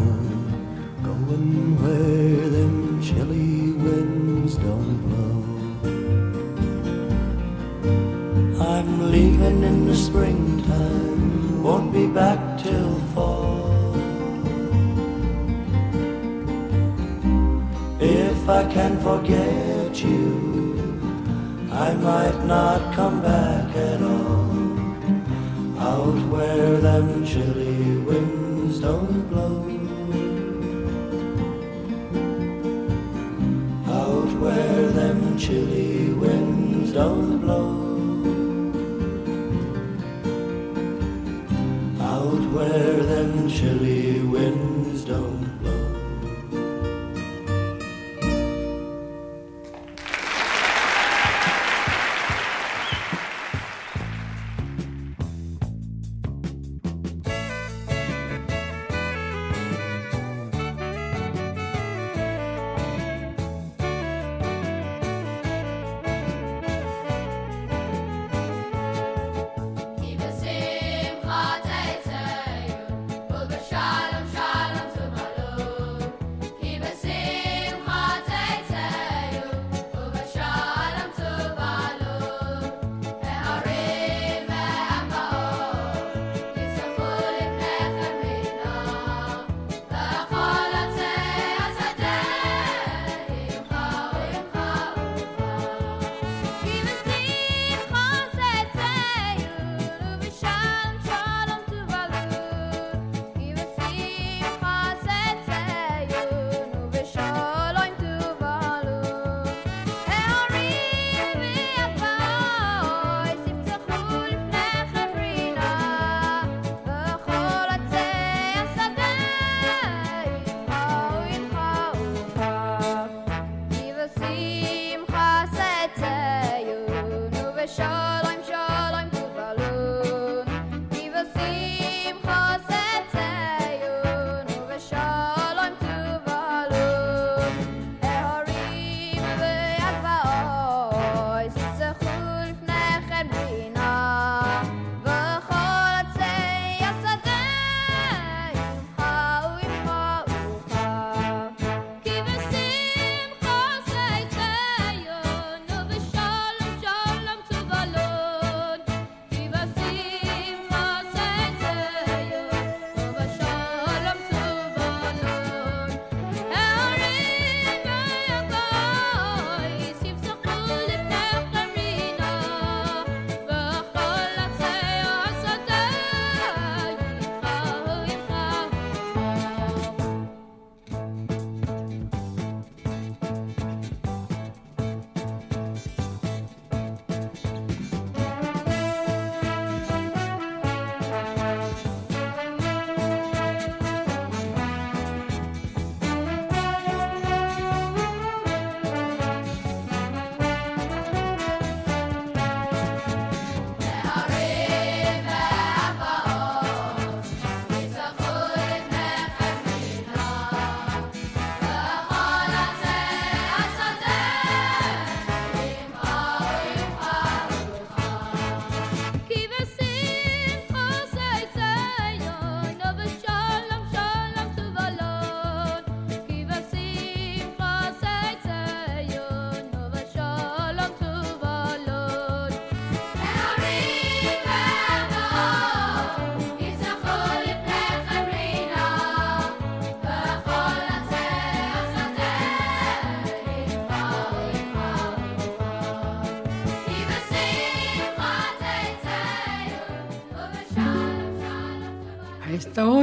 Going 1.02 1.76
where 1.82 2.50
them 2.50 3.02
chilly 3.02 3.72
winds 3.72 4.58
don't 4.58 4.98
blow. 5.08 5.38
I'm 8.64 9.12
leaving 9.12 9.64
in 9.64 9.88
the 9.88 9.96
springtime, 9.96 11.64
won't 11.64 11.92
be 11.92 12.06
back 12.06 12.60
till 12.60 13.00
fall. 13.14 13.96
If 18.00 18.50
I 18.50 18.72
can 18.72 19.00
forget 19.00 20.04
you, 20.04 20.55
I 21.78 21.94
might 21.96 22.46
not 22.46 22.94
come 22.96 23.22
back 23.22 23.76
at 23.76 24.02
all. 24.02 24.46
Out 25.78 26.18
where 26.30 26.78
them 26.78 27.26
chilly 27.26 27.98
winds 27.98 28.80
don't 28.80 29.28
blow. 29.30 29.60
Out 33.88 34.32
where 34.40 34.88
them 34.88 35.38
chilly 35.38 36.14
winds 36.14 36.94
don't 36.94 37.40
blow. 37.42 37.68
Out 42.00 42.54
where 42.54 43.04
them 43.04 43.50
chilly 43.50 44.22
winds 44.22 45.04
don't 45.04 45.35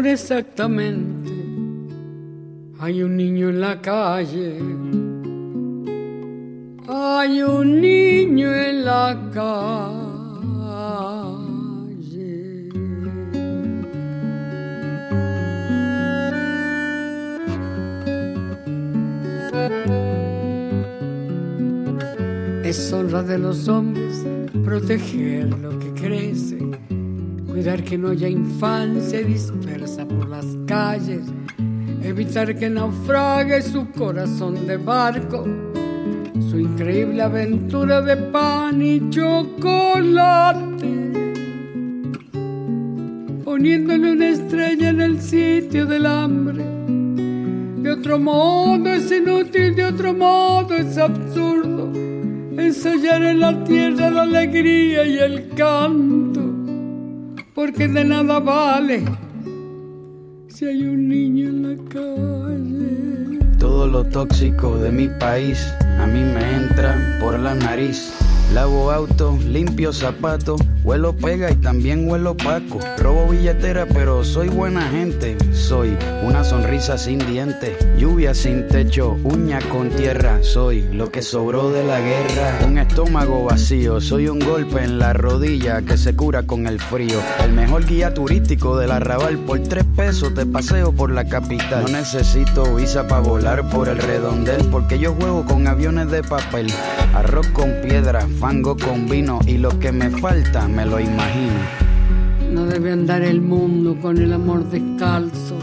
exactamente 0.06 1.42
hay 2.82 3.00
un 3.04 3.16
niño 3.16 3.48
en 3.48 3.60
la 3.60 3.80
calle. 3.80 4.58
Que 27.92 27.98
no 27.98 28.08
haya 28.08 28.26
infancia 28.26 29.22
dispersa 29.22 30.08
por 30.08 30.26
las 30.26 30.46
calles, 30.66 31.26
evitar 32.02 32.56
que 32.58 32.70
naufrague 32.70 33.60
su 33.60 33.86
corazón 33.90 34.66
de 34.66 34.78
barco, 34.78 35.44
su 36.48 36.58
increíble 36.58 37.20
aventura 37.20 38.00
de 38.00 38.16
pan 38.16 38.80
y 38.80 39.10
chocolate, 39.10 40.62
poniéndole 43.44 44.12
una 44.12 44.28
estrella 44.30 44.88
en 44.88 45.00
el 45.02 45.20
sitio 45.20 45.84
del 45.84 46.06
hambre. 46.06 46.64
De 47.82 47.90
otro 47.90 48.18
modo 48.18 48.88
es 48.88 49.12
inútil, 49.12 49.74
de 49.74 49.84
otro 49.84 50.14
modo 50.14 50.74
es 50.74 50.96
absurdo. 50.96 51.92
Ensayar 52.56 53.22
en 53.22 53.40
la 53.40 53.62
tierra 53.64 54.10
la 54.10 54.22
alegría 54.22 55.04
y 55.04 55.18
el 55.18 55.50
canto, 55.50 56.41
porque 57.62 57.86
de 57.86 58.04
nada 58.04 58.40
vale 58.40 59.04
si 60.48 60.66
hay 60.66 60.82
un 60.82 61.08
niño 61.08 61.48
en 61.48 61.62
la 61.62 61.76
calle. 61.90 63.38
Todo 63.56 63.86
lo 63.86 64.02
tóxico 64.02 64.78
de 64.78 64.90
mi 64.90 65.06
país 65.20 65.72
a 66.00 66.06
mí 66.08 66.24
me 66.24 66.56
entra 66.56 67.18
por 67.20 67.38
la 67.38 67.54
nariz. 67.54 68.21
Lavo 68.52 68.90
auto, 68.90 69.38
limpio 69.48 69.94
zapatos, 69.94 70.60
huelo 70.84 71.16
pega 71.16 71.50
y 71.50 71.54
también 71.54 72.06
huelo 72.06 72.36
paco. 72.36 72.80
Robo 72.98 73.28
billetera, 73.28 73.86
pero 73.86 74.24
soy 74.24 74.50
buena 74.50 74.82
gente. 74.90 75.38
Soy 75.54 75.96
una 76.22 76.44
sonrisa 76.44 76.98
sin 76.98 77.18
dientes, 77.18 77.78
lluvia 77.96 78.34
sin 78.34 78.68
techo, 78.68 79.16
uña 79.24 79.58
con 79.70 79.88
tierra. 79.88 80.42
Soy 80.42 80.82
lo 80.92 81.10
que 81.10 81.22
sobró 81.22 81.70
de 81.70 81.82
la 81.82 82.00
guerra. 82.00 82.58
Un 82.66 82.76
estómago 82.76 83.44
vacío, 83.44 84.02
soy 84.02 84.28
un 84.28 84.38
golpe 84.38 84.84
en 84.84 84.98
la 84.98 85.14
rodilla 85.14 85.80
que 85.80 85.96
se 85.96 86.14
cura 86.14 86.42
con 86.42 86.66
el 86.66 86.78
frío. 86.78 87.20
El 87.42 87.52
mejor 87.54 87.86
guía 87.86 88.12
turístico 88.12 88.76
del 88.76 88.90
arrabal, 88.90 89.38
por 89.38 89.60
tres 89.60 89.84
pesos 89.96 90.34
te 90.34 90.44
paseo 90.44 90.92
por 90.92 91.10
la 91.10 91.24
capital. 91.24 91.84
No 91.84 91.88
necesito 91.88 92.74
visa 92.74 93.08
para 93.08 93.22
volar 93.22 93.70
por 93.70 93.88
el 93.88 93.96
redondel, 93.96 94.68
porque 94.70 94.98
yo 94.98 95.14
juego 95.14 95.46
con 95.46 95.66
aviones 95.66 96.10
de 96.10 96.22
papel. 96.22 96.66
Arroz 97.14 97.46
con 97.48 97.72
piedra, 97.82 98.26
fango 98.42 98.76
con 98.76 99.08
vino 99.08 99.38
y 99.46 99.56
lo 99.56 99.78
que 99.78 99.92
me 99.92 100.10
falta 100.10 100.66
me 100.66 100.84
lo 100.84 100.98
imagino. 100.98 101.60
No 102.50 102.66
debe 102.66 102.90
andar 102.90 103.22
el 103.22 103.40
mundo 103.40 103.96
con 104.02 104.18
el 104.18 104.32
amor 104.32 104.68
descalzo, 104.68 105.56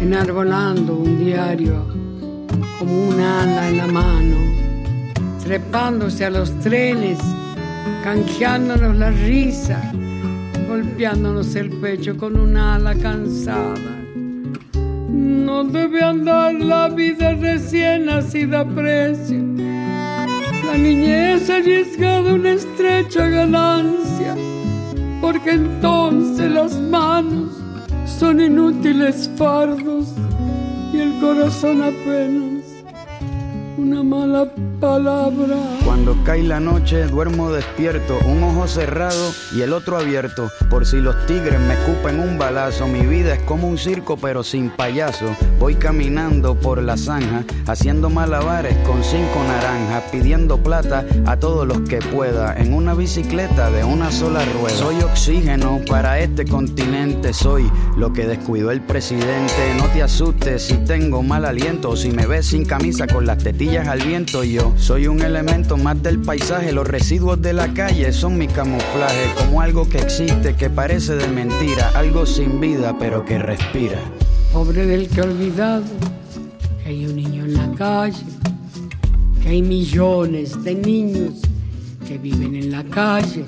enarbolando 0.00 0.96
un 0.96 1.22
diario 1.22 1.84
como 2.78 3.08
un 3.08 3.20
ala 3.20 3.68
en 3.68 3.76
la 3.76 3.86
mano, 3.86 4.36
trepándose 5.44 6.24
a 6.24 6.30
los 6.30 6.58
trenes, 6.60 7.18
canjeándonos 8.02 8.96
la 8.96 9.10
risa, 9.10 9.92
golpeándonos 10.70 11.54
el 11.54 11.68
pecho 11.68 12.16
con 12.16 12.40
un 12.40 12.56
ala 12.56 12.94
cansada. 12.94 13.94
No 15.12 15.64
debe 15.64 16.02
andar 16.02 16.54
la 16.54 16.88
vida 16.88 17.34
recién 17.34 18.06
nacida 18.06 18.60
a 18.60 18.64
precio. 18.64 19.50
La 20.70 20.78
niñez 20.78 21.50
arriesgada 21.50 22.32
una 22.32 22.52
estrecha 22.52 23.26
ganancia, 23.26 24.36
porque 25.20 25.50
entonces 25.50 26.48
las 26.48 26.78
manos 26.78 27.56
son 28.06 28.40
inútiles 28.40 29.28
fardos 29.36 30.14
y 30.92 30.98
el 31.00 31.18
corazón 31.18 31.82
apenas 31.82 32.59
una 33.78 34.02
mala 34.02 34.46
palabra. 34.80 35.56
Cuando 35.84 36.16
cae 36.24 36.42
la 36.42 36.60
noche 36.60 37.06
duermo 37.06 37.50
despierto, 37.50 38.18
un 38.26 38.42
ojo 38.42 38.66
cerrado 38.66 39.32
y 39.54 39.62
el 39.62 39.72
otro 39.72 39.98
abierto. 39.98 40.50
Por 40.68 40.86
si 40.86 40.96
los 40.96 41.14
tigres 41.26 41.58
me 41.60 41.74
escupen 41.74 42.20
un 42.20 42.38
balazo, 42.38 42.86
mi 42.86 43.06
vida 43.06 43.34
es 43.34 43.42
como 43.42 43.68
un 43.68 43.78
circo 43.78 44.16
pero 44.16 44.42
sin 44.42 44.70
payaso. 44.70 45.34
Voy 45.58 45.74
caminando 45.74 46.54
por 46.54 46.82
la 46.82 46.96
zanja, 46.96 47.44
haciendo 47.66 48.10
malabares 48.10 48.76
con 48.86 49.02
cinco 49.02 49.42
naranjas, 49.46 50.04
pidiendo 50.10 50.58
plata 50.58 51.04
a 51.26 51.36
todos 51.36 51.66
los 51.66 51.80
que 51.88 51.98
pueda, 51.98 52.54
en 52.56 52.74
una 52.74 52.94
bicicleta 52.94 53.70
de 53.70 53.84
una 53.84 54.10
sola 54.10 54.44
rueda. 54.44 54.76
Soy 54.76 55.00
oxígeno 55.02 55.80
para 55.88 56.20
este 56.20 56.44
continente, 56.44 57.32
soy 57.32 57.70
lo 57.96 58.12
que 58.12 58.26
descuidó 58.26 58.70
el 58.70 58.80
presidente. 58.80 59.74
No 59.76 59.84
te 59.86 60.02
asustes 60.02 60.62
si 60.62 60.76
tengo 60.84 61.22
mal 61.22 61.44
aliento, 61.44 61.96
si 61.96 62.10
me 62.10 62.26
ves 62.26 62.46
sin 62.46 62.64
camisa 62.64 63.06
con 63.06 63.26
las 63.26 63.38
tetillas 63.38 63.69
al 63.78 64.02
viento. 64.02 64.42
Yo 64.42 64.74
soy 64.76 65.06
un 65.06 65.22
elemento 65.22 65.76
más 65.76 66.02
del 66.02 66.20
paisaje, 66.20 66.72
los 66.72 66.86
residuos 66.86 67.40
de 67.40 67.52
la 67.52 67.72
calle 67.72 68.12
son 68.12 68.36
mi 68.36 68.48
camuflaje, 68.48 69.32
como 69.38 69.60
algo 69.60 69.88
que 69.88 69.98
existe, 69.98 70.56
que 70.56 70.68
parece 70.68 71.14
de 71.14 71.28
mentira, 71.28 71.90
algo 71.94 72.26
sin 72.26 72.60
vida 72.60 72.96
pero 72.98 73.24
que 73.24 73.38
respira. 73.38 73.98
Pobre 74.52 74.86
del 74.86 75.08
que 75.08 75.22
olvidado 75.22 75.84
que 76.82 76.88
hay 76.88 77.06
un 77.06 77.16
niño 77.16 77.44
en 77.44 77.54
la 77.54 77.72
calle, 77.76 78.24
que 79.42 79.50
hay 79.50 79.62
millones 79.62 80.62
de 80.64 80.74
niños 80.74 81.34
que 82.06 82.18
viven 82.18 82.56
en 82.56 82.72
la 82.72 82.82
calle 82.84 83.44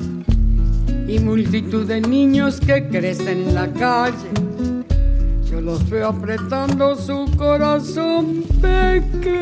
y 1.08 1.18
multitud 1.18 1.84
de 1.84 2.00
niños 2.00 2.60
que 2.60 2.88
crecen 2.88 3.48
en 3.48 3.54
la 3.54 3.72
calle. 3.72 4.71
Los 5.64 5.88
veo 5.88 6.08
apretando 6.08 6.96
su 6.96 7.24
corazón 7.36 8.42
pequeño, 8.60 9.32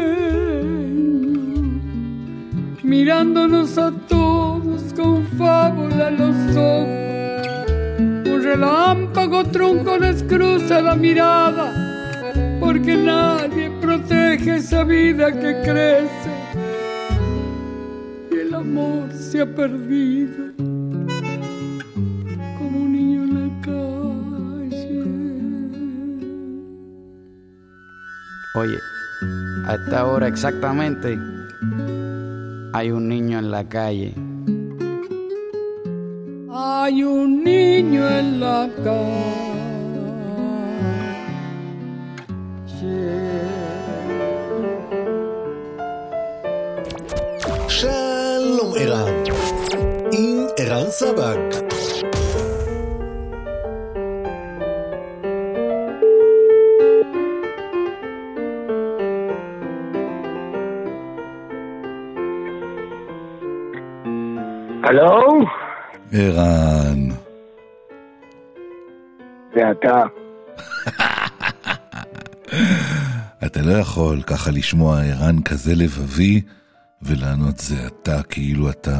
mirándonos 2.83 3.79
a 3.79 3.91
todos 4.07 4.93
con 4.95 5.27
fábula 5.39 6.11
los 6.11 6.37
ojos. 6.57 7.71
Un 7.99 8.41
relámpago 8.43 9.45
tronco 9.45 9.97
les 9.97 10.23
cruza 10.25 10.83
la 10.83 10.95
mirada, 10.95 11.73
porque 12.61 12.97
nadie 12.97 13.71
protege 13.81 14.57
esa 14.57 14.85
vida 14.85 15.33
que 15.33 15.63
crece. 15.63 16.31
Y 18.31 18.41
el 18.41 18.55
amor 18.55 19.11
se 19.15 19.41
ha 19.41 19.47
perdido 19.47 20.53
Oye, 28.53 28.81
a 29.65 29.77
esta 29.77 30.07
hora 30.07 30.27
exactamente 30.27 31.17
hay 32.73 32.91
un 32.91 33.09
niño 33.09 33.39
en 33.39 33.51
la 33.53 33.69
calle. 33.69 34.15
Hay 36.53 37.05
un 37.05 37.45
niño 37.45 38.09
en 38.09 38.41
la 38.41 38.69
calle. 38.83 39.51
Shalom 47.69 48.77
Eran. 48.77 49.25
In 50.13 50.49
Eran 50.59 50.91
Sabak. 50.91 51.80
הלו? 64.85 65.39
ערן, 66.13 67.09
זה 69.55 69.71
אתה. 69.71 70.03
אתה 73.47 73.61
לא 73.67 73.73
יכול 73.73 74.23
ככה 74.23 74.51
לשמוע 74.51 75.01
ערן 75.01 75.43
כזה 75.45 75.73
לבבי 75.75 76.41
ולענות 77.03 77.59
זה 77.59 77.75
אתה 77.87 78.23
כאילו 78.23 78.71
אתה 78.71 78.97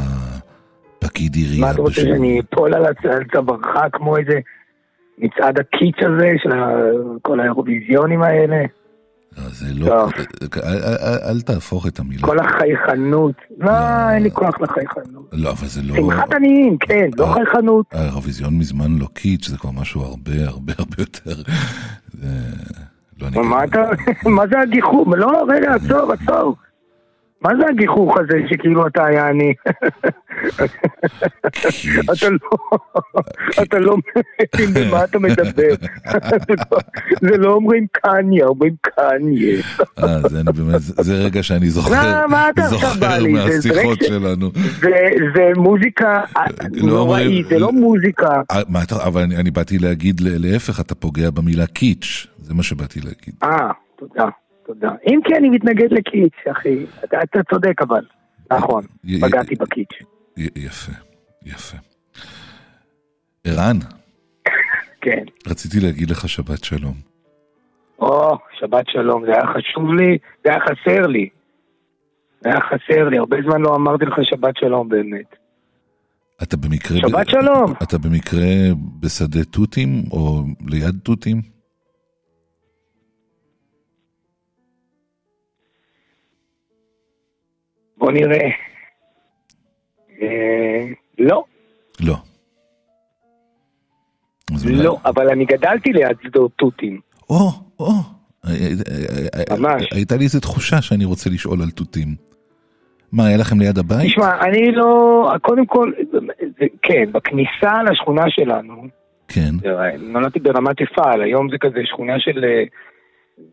פקיד 0.99 1.35
עירייה. 1.35 1.61
מה 1.61 1.71
אתה 1.71 1.81
רוצה. 1.81 2.01
שאני 2.01 2.41
אפול 2.41 2.75
על 2.75 2.87
הצ- 2.87 3.09
על 3.13 3.25
צווארך 3.33 3.67
כמו 3.93 4.17
איזה 4.17 4.39
מצעד 5.19 5.59
הקיץ' 5.59 6.03
הזה 6.07 6.31
של 6.43 6.51
כל 7.23 7.41
האירוויזיונים 7.41 8.23
האלה? 8.23 8.65
זה 9.37 9.75
לא... 9.75 9.87
טוב. 9.87 10.11
אל- 10.65 10.97
אל- 11.31 11.41
תהפוך 11.41 11.87
את 11.87 11.99
המילה. 11.99 12.23
כל 12.23 12.39
החייכנות. 12.39 13.35
לא, 13.59 13.71
אין 14.11 14.23
לי 14.23 14.31
כוח 14.31 14.61
לחייכנות. 14.61 15.29
לא, 15.33 15.51
אבל 15.51 15.67
זה 15.67 15.83
לא... 15.83 15.97
שמחת 15.97 16.35
עניים, 16.35 16.77
כן, 16.79 17.09
לא 17.19 17.29
אה, 17.29 17.35
חייכנות. 17.35 17.87
האירוויזיון 17.93 18.59
מזמן 18.59 18.99
לא 18.99 19.07
קיץ', 19.15 19.49
זה 19.49 19.59
כבר 19.59 19.71
משהו 19.71 20.03
הרבה 20.03 20.33
הרבה 20.47 20.73
הרבה 20.79 20.97
יותר... 20.99 21.43
לא. 23.21 23.29
מה 24.27 24.47
זה 24.53 24.61
הגיחוך? 24.61 25.09
לא, 25.17 25.45
רגע, 25.49 25.75
עצור, 25.75 26.13
עצור. 26.13 26.57
מה 27.43 27.51
זה 27.61 27.67
הגיחוך 27.71 28.15
הזה 28.19 28.39
שכאילו 28.51 28.87
אתה 28.87 29.03
יעני? 29.15 29.55
אתה 32.13 32.29
לא, 32.31 32.39
אתה 33.63 33.79
לא 33.79 33.97
מבין 33.97 34.75
במה 34.75 35.05
אתה 35.05 35.19
מדבר. 35.19 35.75
זה 37.21 37.37
לא 37.39 37.53
אומרים 37.53 37.87
קניה, 37.93 38.47
אומרים 38.47 38.75
קניה. 38.81 39.61
אה, 39.99 40.29
זה 40.29 40.41
אני 40.41 41.25
רגע 41.25 41.43
שאני 41.43 41.71
זוכר, 41.71 42.27
מהשיחות 43.33 43.99
שלנו. 44.03 44.51
זה- 44.55 45.53
מוזיקה 45.57 46.21
לא 46.73 46.87
נוראית, 46.89 47.47
זה 47.49 47.59
לא 47.59 47.73
מוזיקה. 47.73 48.41
אה, 48.51 48.63
אבל 49.07 49.23
אני, 49.23 49.37
אני 49.37 49.51
באתי 49.51 49.79
להגיד 49.79 50.21
להפך, 50.21 50.81
אתה 50.81 50.95
פוגע 50.95 51.31
במילה 51.31 51.67
קיץ', 51.67 52.27
זה 52.43 52.55
מה 52.55 52.63
שבאתי 52.63 53.01
להגיד. 53.01 53.35
אה, 53.43 53.71
תודה, 53.99 54.25
תודה. 54.75 54.91
אם 55.07 55.21
כי 55.25 55.35
אני 55.37 55.49
מתנגד 55.51 55.93
לקיץ', 55.93 56.47
אחי. 56.53 56.85
אתה 57.05 57.17
אתה 57.23 57.39
צודק 57.51 57.83
אבל. 57.83 58.05
נכון, 58.53 58.85
פגעתי 59.21 59.55
בקיץ'. 59.55 59.99
יפה, 60.37 60.93
יפה. 61.45 61.77
ערן, 63.45 63.77
כן. 65.01 65.25
רציתי 65.47 65.81
להגיד 65.81 66.11
לך 66.11 66.29
שבת 66.29 66.65
שלום. 66.65 66.95
או, 67.99 68.39
שבת 68.61 68.85
שלום, 68.89 69.25
זה 69.27 69.33
היה 69.33 69.47
חשוב 69.47 69.95
לי, 69.95 70.19
זה 70.45 70.51
היה 70.51 70.61
חסר 70.61 71.07
לי. 71.07 71.29
זה 72.41 72.49
היה 72.51 72.61
חסר 72.61 73.09
לי, 73.09 73.19
הרבה 73.19 73.37
זמן 73.43 73.61
לא 73.61 73.77
אמרתי 73.77 74.05
לך 74.05 74.15
שבת 74.23 74.57
שלום 74.57 74.89
באמת. 74.89 75.37
אתה 76.43 76.57
במקרה... 76.57 76.99
שבת 76.99 77.29
שלום. 77.29 77.73
אתה 77.83 77.99
במקרה 77.99 78.75
בשדה 79.01 79.45
תותים 79.45 79.89
או 80.13 80.43
ליד 80.67 80.99
תותים? 81.03 81.60
בוא 88.01 88.13
נראה. 88.13 88.49
אה, 90.23 90.85
לא, 91.19 91.45
לא. 92.01 92.15
לא, 94.65 94.99
אבל 95.05 95.29
אני 95.29 95.45
גדלתי 95.45 95.93
ליד 95.93 96.17
שדות 96.23 96.53
תותים. 96.57 97.01
או, 97.31 97.51
או. 97.81 97.91
אה, 98.47 98.51
אה, 99.51 99.57
ממש. 99.59 99.89
הייתה 99.93 100.17
לי 100.17 100.25
איזו 100.25 100.41
תחושה 100.41 100.83
שאני 100.83 101.05
רוצה 101.05 101.31
לשאול 101.31 101.63
על 101.63 101.71
תותים. 101.71 102.09
מה, 103.13 103.27
היה 103.27 103.37
לכם 103.37 103.61
ליד 103.61 103.79
הבית? 103.79 104.07
תשמע, 104.07 104.41
אני 104.41 104.73
לא, 104.73 105.29
קודם 105.43 105.67
כל, 105.67 105.93
זה, 106.13 106.67
כן, 106.83 107.05
בכניסה 107.13 107.83
לשכונה 107.91 108.25
שלנו, 108.29 108.87
כן. 109.29 109.51
נולדתי 109.99 110.41
ברמת 110.41 110.77
אפעל, 110.83 111.23
היום 111.23 111.51
זה 111.51 111.57
כזה 111.61 111.81
שכונה 111.85 112.15
של, 112.19 112.45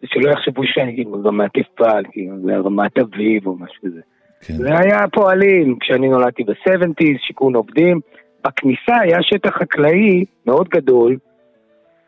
שלא 0.05 0.31
יחשבו 0.31 0.61
שאני 0.65 0.95
כאילו 0.95 1.23
רמת 1.23 1.51
אפעל, 1.57 2.03
כאילו 2.11 2.65
רמת 2.65 2.97
אביב 2.97 3.47
או 3.47 3.55
משהו 3.55 3.81
כזה. 3.85 4.01
כן. 4.41 4.53
זה 4.53 4.77
היה 4.79 5.07
פועלים, 5.13 5.77
כשאני 5.79 6.07
נולדתי 6.09 6.43
ב-70's, 6.43 7.27
שיכון 7.27 7.55
עובדים. 7.55 7.99
בכניסה 8.45 8.95
היה 9.01 9.17
שטח 9.21 9.49
חקלאי 9.49 10.25
מאוד 10.45 10.69
גדול 10.69 11.17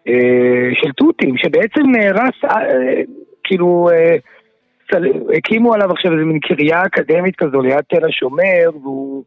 אה, 0.08 0.70
של 0.74 0.92
תותים, 0.92 1.38
שבעצם 1.38 1.82
נהרס, 1.92 2.36
אה, 2.46 3.02
כאילו, 3.44 3.90
אה, 3.92 4.16
צל- 4.92 5.22
הקימו 5.38 5.74
עליו 5.74 5.92
עכשיו 5.92 6.12
איזה 6.14 6.26
מין 6.26 6.40
קריה 6.40 6.82
אקדמית 6.82 7.36
כזו 7.36 7.62
ליד 7.62 7.82
תל 7.90 8.06
השומר, 8.06 8.70
והוא 8.82 9.24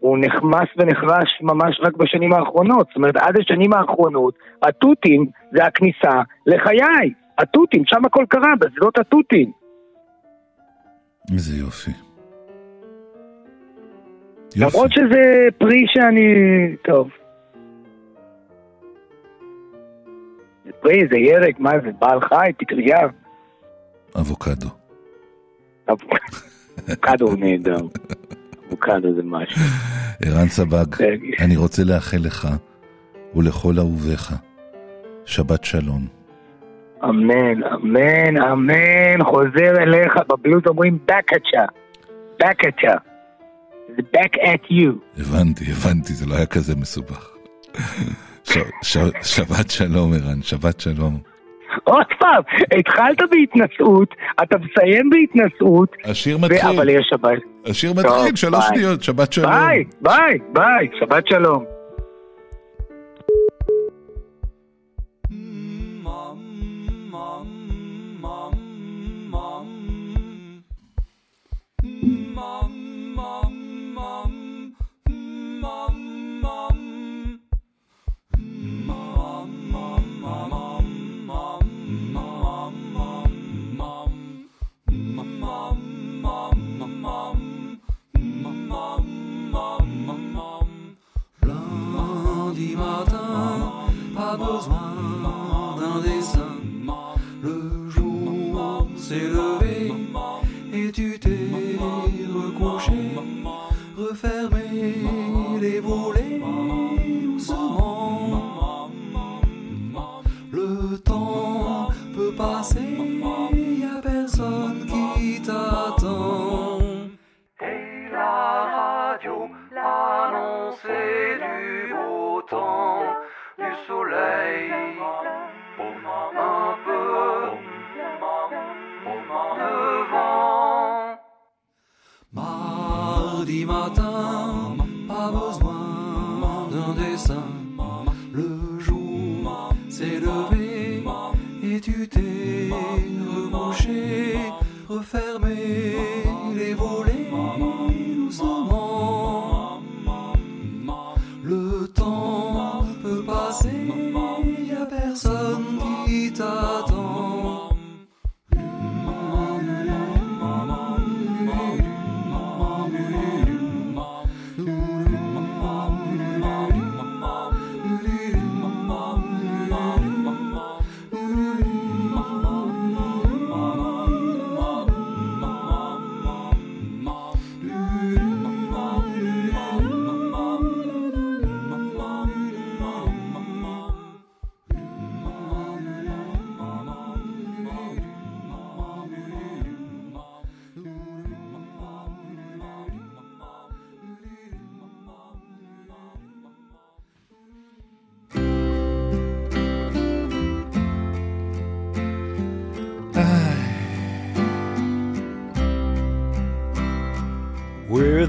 הוא 0.00 0.18
נחמס 0.20 0.68
ונחרש 0.76 1.38
ממש 1.40 1.80
רק 1.80 1.96
בשנים 1.96 2.32
האחרונות. 2.32 2.86
זאת 2.86 2.96
אומרת, 2.96 3.16
עד 3.16 3.36
השנים 3.38 3.72
האחרונות, 3.72 4.34
התותים 4.62 5.26
זה 5.52 5.64
הכניסה 5.64 6.22
לחיי. 6.46 7.12
התותים, 7.38 7.82
שם 7.86 8.04
הכל 8.04 8.24
קרה, 8.28 8.52
בשדות 8.60 8.98
התותים. 8.98 9.52
איזה 11.32 11.56
יופי. 11.56 12.03
למרות 14.56 14.92
שזה 14.92 15.48
פרי 15.58 15.84
שאני... 15.86 16.26
טוב. 16.84 17.08
זה 20.64 20.70
פרי, 20.80 21.00
זה 21.10 21.16
ירק, 21.16 21.60
מה 21.60 21.70
זה, 21.84 21.90
בעל 21.98 22.20
חי, 22.20 22.50
פטריה? 22.58 23.00
אבוקדו. 24.20 24.68
אבוקדו 25.88 27.26
הוא 27.26 27.38
נהדר. 27.38 27.78
אבוקדו 28.68 29.14
זה 29.14 29.22
משהו. 29.24 29.60
ערן 30.24 30.48
סבג, 30.48 31.02
אני 31.40 31.56
רוצה 31.56 31.82
לאחל 31.84 32.18
לך 32.20 32.48
ולכל 33.34 33.78
אהוביך 33.78 34.34
שבת 35.24 35.64
שלום. 35.64 36.06
אמן, 37.04 37.64
אמן, 37.64 38.42
אמן, 38.42 39.24
חוזר 39.24 39.82
אליך, 39.82 40.16
בבלוז 40.28 40.62
אומרים 40.66 40.98
at 42.40 42.82
ya. 42.82 43.13
Back 44.02 44.34
at 44.36 44.70
ya. 44.70 44.90
זה 45.16 45.22
back 45.22 45.22
at 45.22 45.22
you. 45.22 45.22
הבנתי, 45.22 45.64
הבנתי, 45.70 46.12
זה 46.12 46.26
לא 46.26 46.34
היה 46.34 46.46
כזה 46.46 46.76
מסובך. 46.76 47.28
ש- 48.44 48.58
ש- 48.82 48.98
שבת 49.22 49.70
שלום, 49.70 50.12
ערן, 50.12 50.42
שבת 50.42 50.80
שלום. 50.80 51.18
עוד 51.84 52.06
פעם, 52.18 52.42
התחלת 52.78 53.18
בהתנשאות, 53.30 54.14
אתה 54.42 54.56
מסיים 54.58 55.10
בהתנשאות. 55.10 55.96
השיר 56.04 56.38
מתחיל. 56.38 56.70
אבל 56.76 56.88
יש 56.88 57.06
שבת. 57.10 57.38
השיר 57.66 57.92
מתחיל, 57.92 58.36
שלוש. 58.36 58.64
שניות, 58.68 59.02
שבת 59.02 59.32
שלום. 59.32 59.50
ביי, 59.52 59.84
ביי, 60.00 60.38
ביי, 60.52 60.88
שבת 61.00 61.26
שלום. 61.26 61.64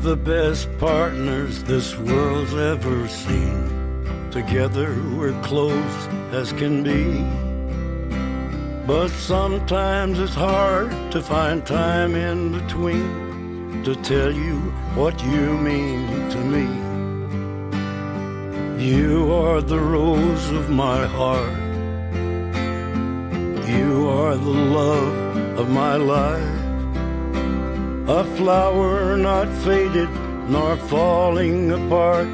The 0.05 0.15
best 0.15 0.69
partners 0.77 1.63
this 1.63 1.97
world's 1.97 2.53
ever 2.53 3.07
seen. 3.07 4.29
Together 4.29 4.93
we're 5.17 5.33
close 5.41 6.07
as 6.31 6.53
can 6.53 6.83
be. 6.83 7.25
But 8.85 9.09
sometimes 9.09 10.19
it's 10.19 10.35
hard 10.35 10.91
to 11.11 11.23
find 11.23 11.65
time 11.65 12.13
in 12.13 12.51
between 12.51 13.81
to 13.83 13.95
tell 13.95 14.31
you 14.31 14.57
what 14.93 15.19
you 15.23 15.57
mean 15.57 16.29
to 16.29 16.39
me. 16.55 16.67
You 18.77 19.33
are 19.33 19.59
the 19.59 19.79
rose 19.79 20.51
of 20.51 20.69
my 20.69 21.07
heart. 21.07 21.57
You 23.67 24.07
are 24.07 24.35
the 24.35 24.59
love 24.79 25.57
of 25.57 25.67
my 25.71 25.95
life. 25.95 26.54
A 28.07 28.23
flower 28.37 29.17
not 29.17 29.47
faded 29.63 30.11
nor 30.47 30.77
falling 30.77 31.71
apart. 31.71 32.27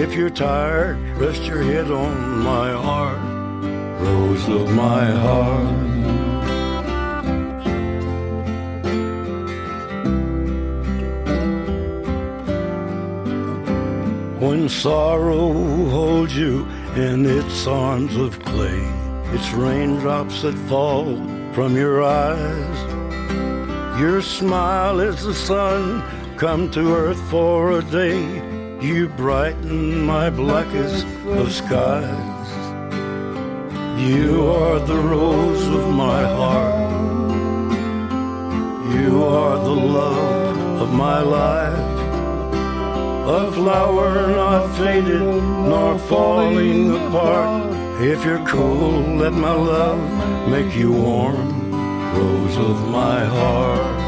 If 0.00 0.14
you're 0.14 0.30
tired, 0.30 0.96
rest 1.18 1.42
your 1.42 1.62
head 1.62 1.90
on 1.90 2.38
my 2.38 2.72
heart. 2.72 3.20
Rose 4.00 4.48
of 4.48 4.74
my 4.74 5.04
heart. 5.04 5.92
When 14.40 14.66
sorrow 14.70 15.52
holds 15.90 16.34
you 16.34 16.66
in 16.96 17.26
its 17.26 17.66
arms 17.66 18.16
of 18.16 18.42
clay, 18.46 18.90
it's 19.34 19.52
raindrops 19.52 20.40
that 20.40 20.56
fall 20.70 21.16
from 21.52 21.76
your 21.76 22.02
eyes. 22.02 22.91
Your 23.98 24.22
smile 24.22 25.00
is 25.00 25.22
the 25.22 25.34
sun 25.34 26.02
come 26.38 26.70
to 26.70 26.94
earth 26.94 27.20
for 27.30 27.72
a 27.72 27.82
day. 27.82 28.24
You 28.80 29.08
brighten 29.08 30.02
my 30.02 30.30
blackest 30.30 31.06
of 31.26 31.52
skies. 31.52 32.48
You 34.00 34.46
are 34.46 34.80
the 34.80 34.96
rose 34.96 35.66
of 35.68 35.90
my 35.94 36.22
heart. 36.22 36.90
You 38.94 39.24
are 39.24 39.58
the 39.58 39.80
love 39.98 40.82
of 40.82 40.94
my 40.94 41.20
life. 41.20 41.98
A 43.28 43.52
flower 43.52 44.26
not 44.28 44.74
faded 44.78 45.20
nor 45.20 45.98
falling 45.98 46.96
apart. 46.96 47.72
If 48.00 48.24
you're 48.24 48.44
cold, 48.46 49.06
let 49.20 49.34
my 49.34 49.52
love 49.52 50.48
make 50.48 50.74
you 50.74 50.92
warm. 50.92 51.51
Rose 52.14 52.56
of 52.58 52.88
my 52.88 53.24
heart. 53.24 54.02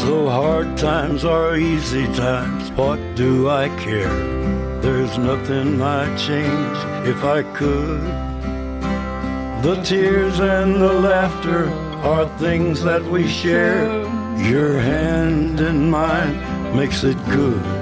So 0.00 0.28
hard 0.28 0.76
times 0.76 1.24
are 1.24 1.56
easy 1.56 2.06
times. 2.14 2.70
What 2.72 3.00
do 3.14 3.48
I 3.48 3.68
care? 3.78 4.18
There's 4.80 5.18
nothing 5.18 5.80
I'd 5.80 6.16
change 6.18 6.78
if 7.08 7.24
I 7.24 7.42
could. 7.54 8.02
The 9.62 9.82
tears 9.82 10.38
and 10.38 10.76
the 10.76 10.92
laughter 10.92 11.68
are 12.04 12.28
things 12.38 12.82
that 12.84 13.02
we 13.02 13.26
share. 13.26 14.04
Your 14.38 14.78
hand 14.78 15.58
in 15.60 15.90
mine 15.90 16.36
makes 16.76 17.02
it 17.02 17.16
good. 17.26 17.75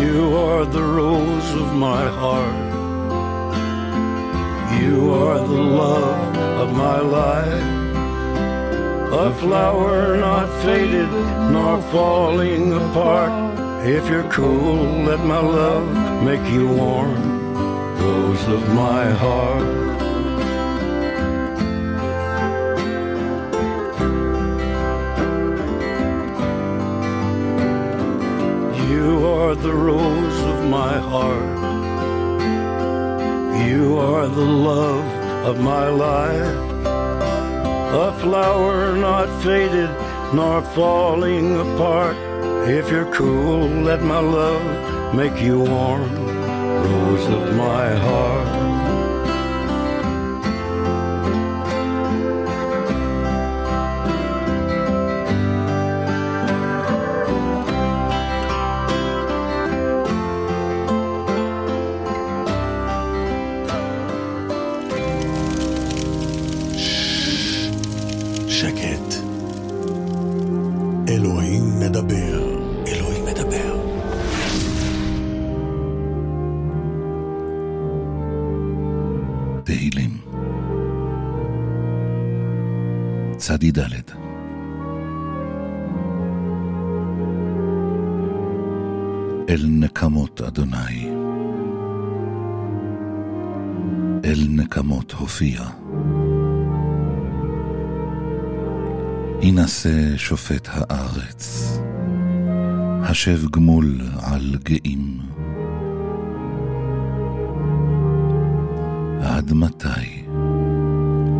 You 0.00 0.34
are 0.36 0.64
the 0.64 0.82
rose 0.82 1.50
of 1.54 1.74
my 1.74 2.04
heart. 2.20 2.72
You 4.80 5.12
are 5.12 5.38
the 5.38 5.62
love 5.82 6.36
of 6.62 6.72
my 6.72 6.98
life. 7.00 7.82
A 9.12 9.34
flower 9.34 10.16
not 10.16 10.48
faded 10.62 11.12
nor 11.52 11.82
falling 11.92 12.72
apart. 12.72 13.34
If 13.86 14.08
you're 14.08 14.30
cool, 14.30 14.76
let 15.08 15.20
my 15.20 15.40
love 15.40 15.88
make 16.24 16.44
you 16.50 16.68
warm. 16.68 17.20
Rose 17.98 18.48
of 18.48 18.66
my 18.70 19.10
heart. 19.10 19.71
Are 29.52 29.56
the 29.56 29.74
rose 29.74 30.40
of 30.52 30.70
my 30.70 30.94
heart. 30.98 31.58
You 33.68 33.98
are 33.98 34.26
the 34.26 34.50
love 34.70 35.04
of 35.44 35.60
my 35.60 35.88
life. 35.88 36.56
A 38.06 38.12
flower 38.22 38.96
not 38.96 39.28
faded 39.42 39.90
nor 40.32 40.62
falling 40.74 41.60
apart. 41.60 42.16
If 42.66 42.90
you're 42.90 43.12
cool, 43.12 43.68
let 43.88 44.00
my 44.02 44.20
love 44.20 45.14
make 45.14 45.38
you 45.42 45.58
warm. 45.60 46.10
Rose 46.86 47.26
of 47.38 47.54
my 47.54 47.94
heart. 48.06 48.41
הנשא 99.42 100.16
שופט 100.16 100.68
הארץ, 100.72 101.72
השב 103.02 103.50
גמול 103.50 104.00
על 104.22 104.56
גאים. 104.64 105.18
עד 109.22 109.52
מתי 109.52 110.24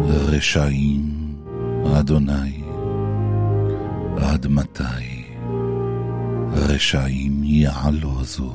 רשעים, 0.09 1.35
אדוני? 1.99 2.63
עד 4.17 4.47
מתי 4.47 5.25
רשעים 6.53 7.45
יעלוזו? 7.45 8.53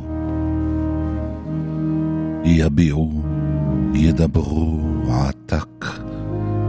יביעו, 2.45 3.21
ידברו 3.93 4.81
עתק, 5.09 5.85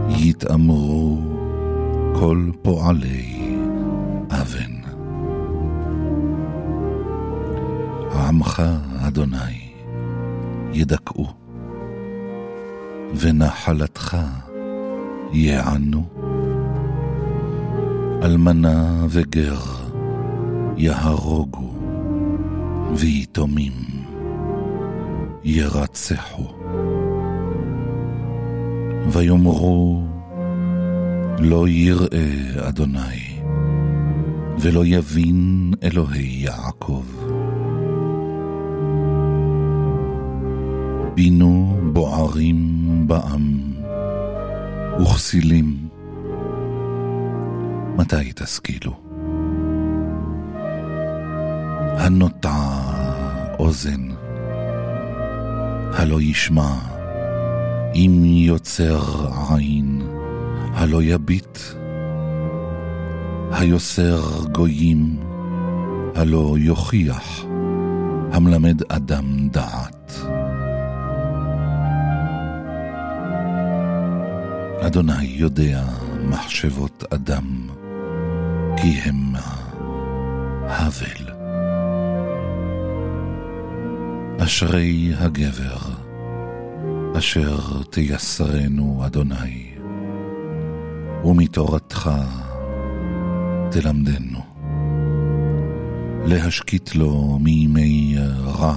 יתאמרו 0.09 1.38
כל 2.13 2.51
פועלי 2.61 3.55
אבן. 4.29 4.79
עמך, 8.15 8.63
אדוני, 9.07 9.71
ידכאו, 10.73 11.27
ונחלתך 13.15 14.17
יענו. 15.31 16.03
אלמנה 18.23 19.05
וגר 19.09 19.59
יהרוגו, 20.77 21.73
ויתומים 22.95 23.73
ירצחו. 25.43 26.43
ויאמרו 29.11 30.08
לא 31.41 31.67
יראה 31.67 32.67
אדוני, 32.67 33.41
ולא 34.59 34.85
יבין 34.85 35.73
אלוהי 35.83 36.43
יעקב. 36.43 37.05
בינו 41.15 41.79
בוערים 41.93 43.03
בעם, 43.07 43.73
וכסילים. 45.01 45.87
מתי 47.97 48.33
תשכילו? 48.35 48.93
הנוטעה 51.97 52.93
אוזן, 53.59 54.09
הלא 55.93 56.21
ישמע, 56.21 56.75
אם 57.95 58.21
יוצר 58.25 59.27
עין, 59.49 60.08
הלא 60.73 61.03
יביט, 61.03 61.57
היוסר 63.51 64.45
גויים, 64.51 65.19
הלא 66.15 66.55
יוכיח, 66.59 67.43
המלמד 68.31 68.81
אדם 68.91 69.49
דעת. 69.49 70.13
אדוני 74.81 75.23
יודע 75.25 75.83
מחשבות 76.23 77.03
אדם, 77.13 77.67
כי 78.77 78.99
המה 79.05 79.55
הבל. 80.67 81.39
אשרי 84.39 85.11
הגבר, 85.17 85.77
אשר 87.17 87.57
תייסרנו 87.89 89.01
אדוני, 89.05 89.78
ומתורתך 91.23 92.11
תלמדנו. 93.71 94.39
להשקיט 96.25 96.95
לו 96.95 97.39
מימי 97.41 98.15
רע, 98.43 98.75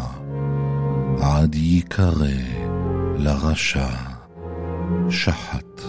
עד 1.20 1.54
ייקרא 1.54 2.26
לרשע 3.16 3.88
שחט. 5.10 5.80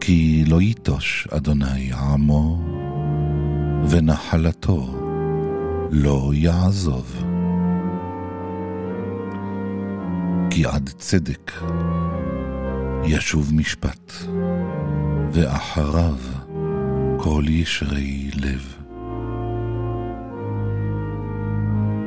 כי 0.00 0.44
לא 0.48 0.60
ייטוש 0.60 1.28
אדוני 1.30 1.92
עמו, 1.92 2.62
ונחלתו 3.88 4.86
לא 5.90 6.30
יעזוב. 6.34 7.24
כי 10.50 10.66
עד 10.66 10.90
צדק 10.98 11.52
ישוב 13.04 13.54
משפט, 13.54 14.12
ואחריו 15.32 16.16
כל 17.18 17.44
ישרי 17.48 18.30
לב. 18.34 18.76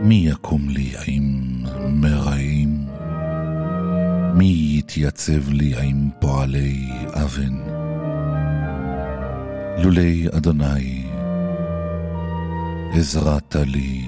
מי 0.03 0.15
יקום 0.15 0.69
לי 0.69 0.93
עם 1.07 1.53
מרעים? 1.89 2.87
מי 4.33 4.75
יתייצב 4.79 5.49
לי 5.49 5.73
עם 5.81 6.09
פועלי 6.19 6.89
אבן? 7.13 7.73
לולי 9.77 10.27
אדוני, 10.37 11.03
עזרת 12.93 13.55
לי, 13.55 14.05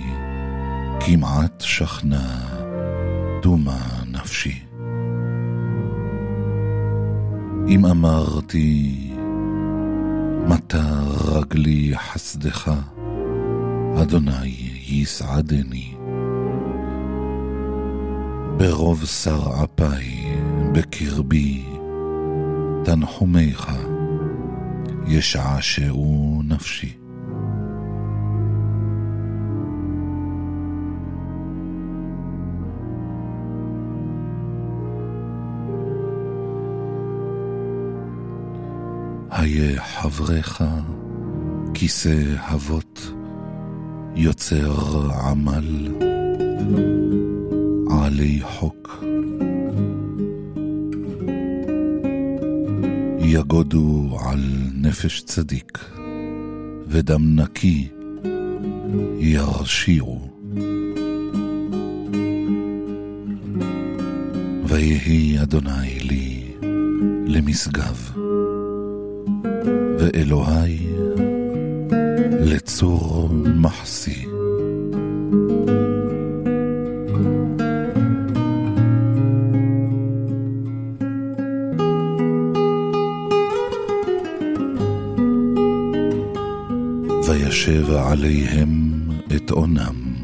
כמעט 0.99 1.61
שכנה, 1.61 2.39
דומה 3.41 4.03
נפשי. 4.11 4.64
אם 7.67 7.85
אמרתי, 7.85 8.95
מטה 10.47 11.03
רגלי 11.33 11.91
חסדך, 11.97 12.71
אדוני 14.01 14.55
יסעדני. 14.87 15.93
ברוב 18.57 19.05
שר 19.05 19.63
אפי 19.63 20.25
בקרבי, 20.71 21.63
תנחומיך 22.83 23.71
ישעשעו 25.07 26.41
נפשי. 26.43 27.04
חברך 40.05 40.61
כיסא 41.73 42.23
אבות, 42.37 43.11
יוצר 44.15 45.11
עמל, 45.11 45.87
עלי 47.91 48.39
חוק. 48.43 49.03
יגודו 53.19 54.17
על 54.25 54.39
נפש 54.73 55.21
צדיק, 55.21 55.79
ודם 56.87 57.39
נקי 57.39 57.87
ירשיעו. 59.19 60.27
ויהי 64.65 65.41
אדוני 65.41 65.99
לי 65.99 66.51
למשגב. 67.27 68.24
ואלוהי 69.99 70.87
לצור 72.41 73.29
מחסי. 73.55 74.25
וישב 87.27 87.91
עליהם 87.91 89.01
את 89.35 89.51
אונם, 89.51 90.15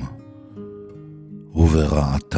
וברעתם 1.56 2.31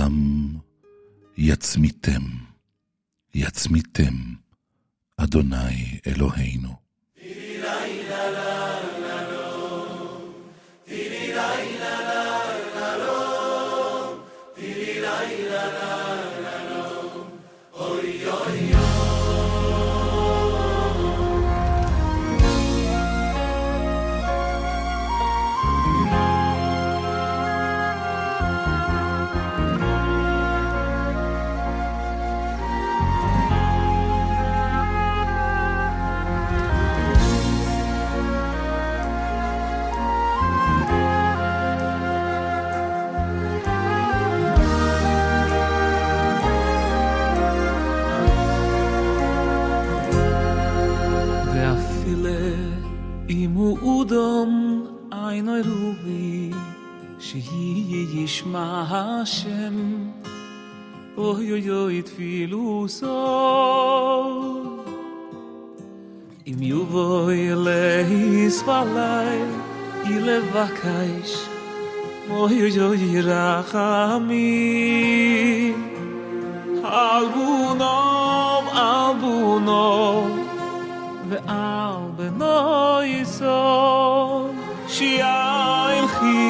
al 81.48 82.12
be 82.18 82.30
noy 82.30 83.24
so 83.26 84.50
shi 84.88 85.20
ein 85.22 86.08
khi 86.16 86.44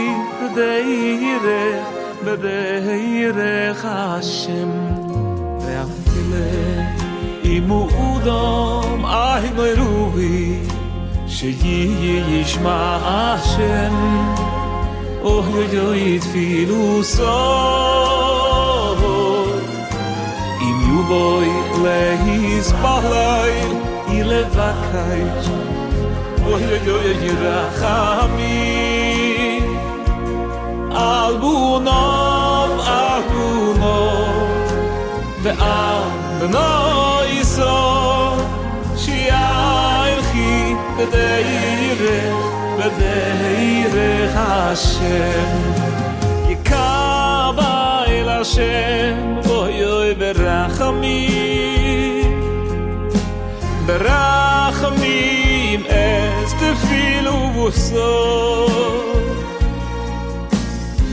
de 0.56 0.72
ire 1.32 1.66
be 2.24 2.34
de 2.46 2.60
ire 3.22 3.74
khashim 3.82 4.72
ve 5.62 5.74
afile 5.84 6.52
im 7.56 7.72
udom 7.72 9.06
ay 9.06 9.50
noy 9.58 9.74
ruvi 9.80 10.62
she 11.28 11.50
yi 11.64 11.80
yi 12.30 12.44
shma 12.52 12.80
ashem 13.22 13.96
oh 15.32 15.46
yo 15.56 15.64
yo 15.76 15.88
it 15.94 16.24
filu 16.32 17.04
so 17.16 17.36
im 20.68 20.78
yu 20.90 21.00
boy 21.10 21.50
le 21.84 22.02
his 22.26 22.72
palay 22.84 23.93
levakait 24.32 25.44
Oy 26.52 26.64
oy 26.76 26.88
oy 26.96 27.08
oy 27.12 27.30
rahami 27.44 28.60
Albunov 30.92 32.72
ahuno 33.04 34.00
Ve 35.44 35.54
al 35.60 36.04
no 36.56 36.72
iso 37.42 37.78
Shi 39.02 39.20
ay 39.32 40.14
khi 40.32 40.52
kedai 40.98 41.44
yire 41.54 42.20
kedai 42.80 43.70
re 43.96 44.14
hashe 44.36 45.22
Yikaba 46.50 47.74
ila 48.18 48.40
oy 49.60 49.78
oy 49.98 50.12
Berachamim 53.88 55.82
es 55.90 56.52
te 56.60 56.70
filu 56.84 57.52
vuso 57.54 58.68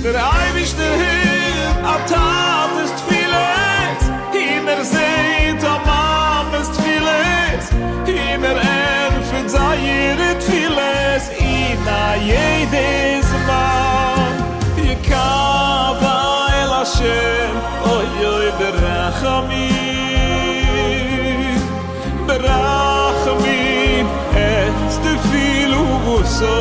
Der 0.04 0.14
Eibisch 0.14 0.74
der 0.78 0.94
Hirn 1.02 2.00
Tat 2.06 2.70
ist 2.84 2.98
vieles 3.08 4.00
In 4.32 4.66
der 4.66 4.84
Seid 4.84 5.64
am 5.64 6.48
ist 6.62 6.74
vieles 6.84 7.64
In 8.06 8.40
der 8.40 8.56
Erfen 8.56 9.48
sei 9.48 9.76
ihr 9.76 10.40
vieles 10.48 11.22
In 11.40 11.80
jedes 12.24 13.26
Mal 13.48 14.32
Ihr 14.86 14.98
Kava 15.10 16.18
el 16.62 16.70
Hashem 16.78 17.54
Oioi 17.82 18.50
Berachamim 18.60 19.79
so. 26.40 26.56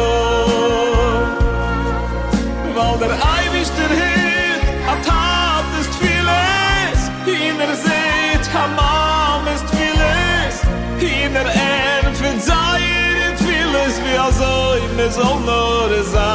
Weil 2.75 2.97
der 3.03 3.13
Eiwisch 3.37 3.71
der 3.79 3.91
Hirt 3.99 4.63
hat 4.87 5.03
hat 5.11 5.69
ist 5.81 5.93
vieles. 6.01 6.99
In 7.25 7.57
der 7.61 7.73
Seht 7.85 8.45
am 8.63 8.77
Arm 8.77 9.45
ist 9.55 9.67
vieles. 9.75 10.55
In 10.99 11.33
der 11.33 11.45
Erd 11.45 12.15
in 12.29 12.39
Zayir 12.47 13.15
ist 13.33 13.43
vieles 13.47 13.95
Wie 14.05 14.17
also 14.17 14.51
in 14.83 14.97
der 14.97 15.11
Sonne 15.11 15.59
ist 16.01 16.15
ein 16.15 16.28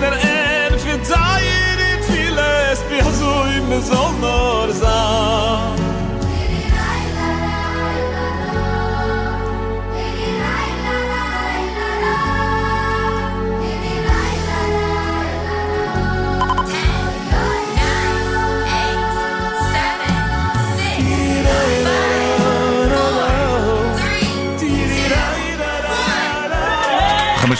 der 0.00 0.12
Erd 0.12 0.80
für 0.80 1.02
Zeit, 1.02 1.42
ich 1.98 2.06
fühle 2.06 2.42
es, 2.72 2.82
wie 2.88 2.98
er 2.98 3.12
so 3.12 3.44
immer 3.58 3.80
soll 3.82 4.12
noch. 4.20 4.59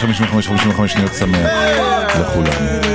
55, 0.00 0.46
55 0.48 0.92
שניות 0.92 1.14
שמח 1.14 1.50
לכולם. 2.20 2.89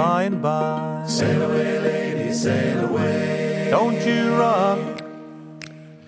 By 0.00 0.22
and 0.22 0.40
by. 0.40 1.04
Sail 1.06 1.42
away, 1.42 1.78
lady, 1.78 2.32
sail 2.32 2.78
away. 2.88 3.68
Don't 3.70 4.00
you 4.10 4.22
rock 4.42 4.78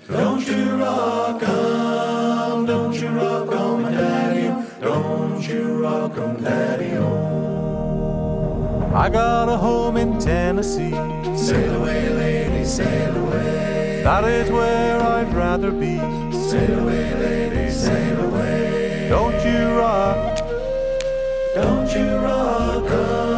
Don't 0.09 0.47
you 0.53 0.65
rock 0.85 1.43
'em, 1.43 2.67
don't 2.73 2.95
you 3.01 3.09
rock 3.23 3.51
'em, 3.61 3.81
daddy 3.99 4.49
Don't 4.89 5.43
you 5.51 5.63
rock 5.87 6.17
'em, 6.25 6.35
daddy 6.47 6.93
I 9.05 9.07
got 9.09 9.49
a 9.57 9.57
home 9.67 9.97
in 9.97 10.11
Tennessee. 10.19 10.97
Sail 11.47 11.73
away, 11.81 12.03
lady, 12.23 12.65
sail 12.65 13.15
away. 13.25 14.03
That 14.09 14.25
is 14.39 14.51
where 14.51 15.01
I'd 15.17 15.33
rather 15.35 15.73
be. 15.85 15.97
Sail 16.51 16.79
away, 16.83 17.07
lady, 17.25 17.67
sail 17.85 18.19
away. 18.29 19.09
Don't 19.15 19.41
you 19.49 19.63
rock, 19.83 20.19
Don't 21.55 21.91
you 21.97 22.09
rock 22.29 22.91
'em, 22.91 23.32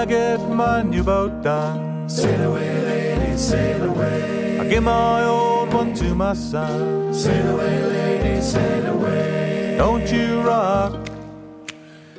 I 0.00 0.06
get 0.06 0.40
my 0.48 0.80
new 0.80 1.04
boat 1.04 1.42
done. 1.42 2.08
Sail 2.08 2.50
away, 2.50 3.16
lady, 3.18 3.36
sail 3.36 3.82
away. 3.82 4.58
I 4.58 4.66
give 4.66 4.82
my 4.82 5.24
old 5.24 5.74
one 5.74 5.92
to 5.96 6.14
my 6.14 6.32
son. 6.32 7.12
Sail 7.12 7.50
away, 7.50 7.82
lady, 7.82 8.40
sail 8.40 8.86
away. 8.94 9.74
Don't 9.76 10.10
you 10.10 10.40
rock, 10.40 10.92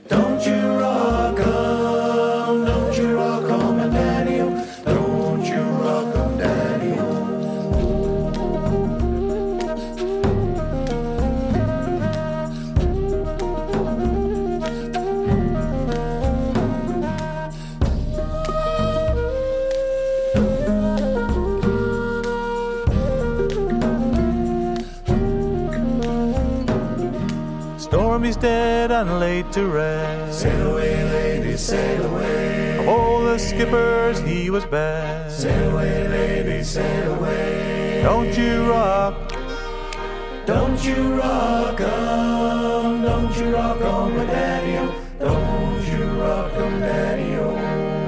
Don't 0.09 0.45
you 0.45 0.61
rock. 0.79 1.39
'em, 1.39 1.80
And 28.89 29.19
laid 29.19 29.51
to 29.51 29.67
rest. 29.67 30.39
Sail 30.41 30.71
away, 30.71 31.03
lady, 31.03 31.55
sail 31.55 32.03
away. 32.03 32.79
Of 32.79 32.88
all 32.88 33.23
the 33.23 33.38
skippers, 33.38 34.19
he 34.21 34.49
was 34.49 34.65
best. 34.65 35.41
Sail 35.41 35.71
away, 35.71 36.07
lady, 36.07 36.63
sail 36.63 37.13
away. 37.13 38.01
Don't 38.01 38.36
you 38.36 38.71
rock, 38.71 39.13
Don't 40.47 40.84
you 40.84 41.13
rock 41.13 41.79
'em, 41.79 43.03
don't 43.03 43.38
you 43.38 43.55
rock 43.55 43.82
'em, 43.82 44.27
daddy 44.27 44.75
Don't 45.19 45.84
you 45.93 46.03
rock 46.19 46.53
'em, 46.55 46.79
daddy 46.79 47.32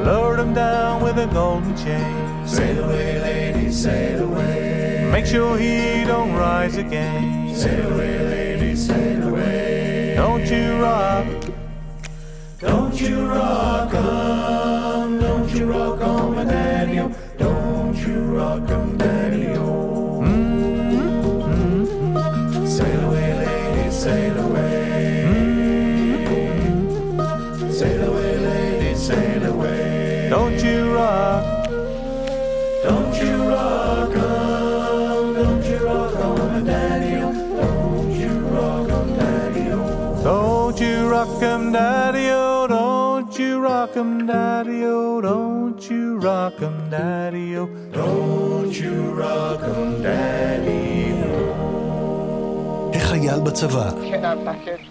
lower 0.04 0.38
him 0.38 0.54
down 0.54 1.02
with 1.02 1.18
a 1.18 1.28
golden 1.28 1.76
chain. 1.78 2.48
Sail 2.48 2.84
away, 2.84 3.20
lady, 3.22 3.72
sail 3.72 4.24
away. 4.24 5.10
Make 5.12 5.26
sure 5.26 5.58
he 5.58 6.04
don't 6.04 6.34
rise 6.34 6.78
again. 6.78 7.56
Sail 7.56 7.94
away, 7.94 8.20
lady, 8.20 8.76
sail 8.76 9.30
away. 9.30 9.63
Don't 10.16 10.46
you 10.46 10.82
rock, 10.82 11.26
Don't 12.60 13.02
you 13.02 13.26
rock 13.26 13.94
'em, 13.94 15.20
don't 15.20 15.50
you 15.54 15.66
rock 15.66 16.02
'em, 16.02 16.48
daddy 16.48 16.98
Don't 17.38 17.98
you 17.98 18.20
rock 18.38 18.70
'em, 18.70 18.98
daddy 18.98 19.46
mm-hmm. 20.26 20.96
Sail 22.68 23.00
away, 23.08 23.34
lady, 23.34 23.92
sail 23.92 24.38
away. 24.40 24.73
Rock 41.24 41.42
him, 41.42 41.72
daddy 41.72 42.28
o. 42.32 42.68
Don't 42.68 43.40
you 43.40 43.52
rock 43.68 43.94
him, 43.96 44.12
daddy 44.28 44.82
o. 44.86 45.22
Don't 45.22 45.82
you 45.90 46.04
rock 46.28 46.58
him, 46.64 46.76
daddy 46.94 47.48
o. 47.62 47.64
Don't 48.00 48.74
you 48.84 48.98
rock 49.24 49.62
'em, 49.70 49.84
daddy 50.06 50.84
החייל 52.94 53.40
בצבא, 53.40 53.90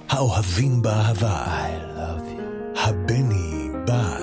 האוהבים 0.08 0.82
באהבה, 0.82 1.46
הבני 2.76 3.68
בא. 3.86 4.16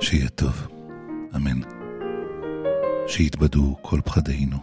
שיהיה 0.00 0.28
טוב, 0.28 0.68
אמן. 1.36 1.60
שיתבדו 3.06 3.76
כל 3.82 4.00
פחדינו, 4.04 4.56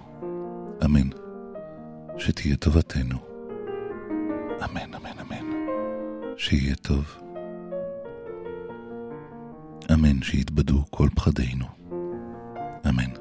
אמן. 0.85 1.22
שתהיה 2.17 2.55
טובתנו, 2.55 3.17
אמן, 4.63 4.93
אמן, 4.93 5.19
אמן. 5.21 5.45
שיהיה 6.37 6.75
טוב, 6.75 7.17
אמן. 9.93 10.21
שיתבדו 10.21 10.83
כל 10.89 11.07
פחדינו, 11.15 11.65
אמן. 12.89 13.11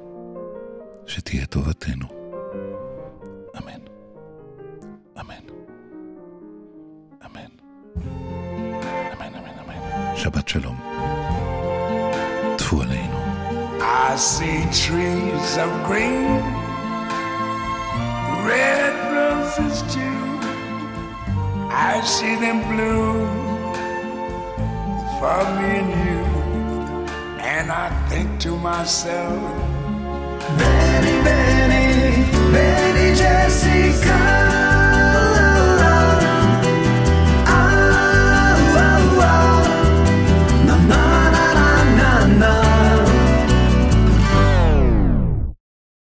שתהיה 1.06 1.46
טובתנו, 1.46 2.06
אמן, 3.58 3.80
אמן, 5.20 5.44
אמן, 7.26 7.50
אמן, 9.12 9.34
אמן, 9.34 9.58
אמן. 9.64 10.16
שבת 10.16 10.48
שלום. 10.48 10.76
טפו 12.58 12.82
עלינו. 12.82 13.22
I 14.12 14.16
see 14.16 14.62
trees 14.82 15.56
of 15.64 15.70
green, 15.88 16.61
red 18.46 18.94
roses 19.14 19.82
too. 19.94 20.22
I 21.70 22.00
see 22.04 22.34
them 22.36 22.58
bloom 22.70 23.28
for 25.18 25.42
me 25.56 25.68
and 25.80 25.90
you. 26.04 26.22
And 27.40 27.70
I 27.70 27.88
think 28.08 28.40
to 28.40 28.56
myself, 28.56 29.40
Benny, 30.58 31.16
Benny, 31.24 32.30
Benny 32.52 33.16
Jessica. 33.16 34.81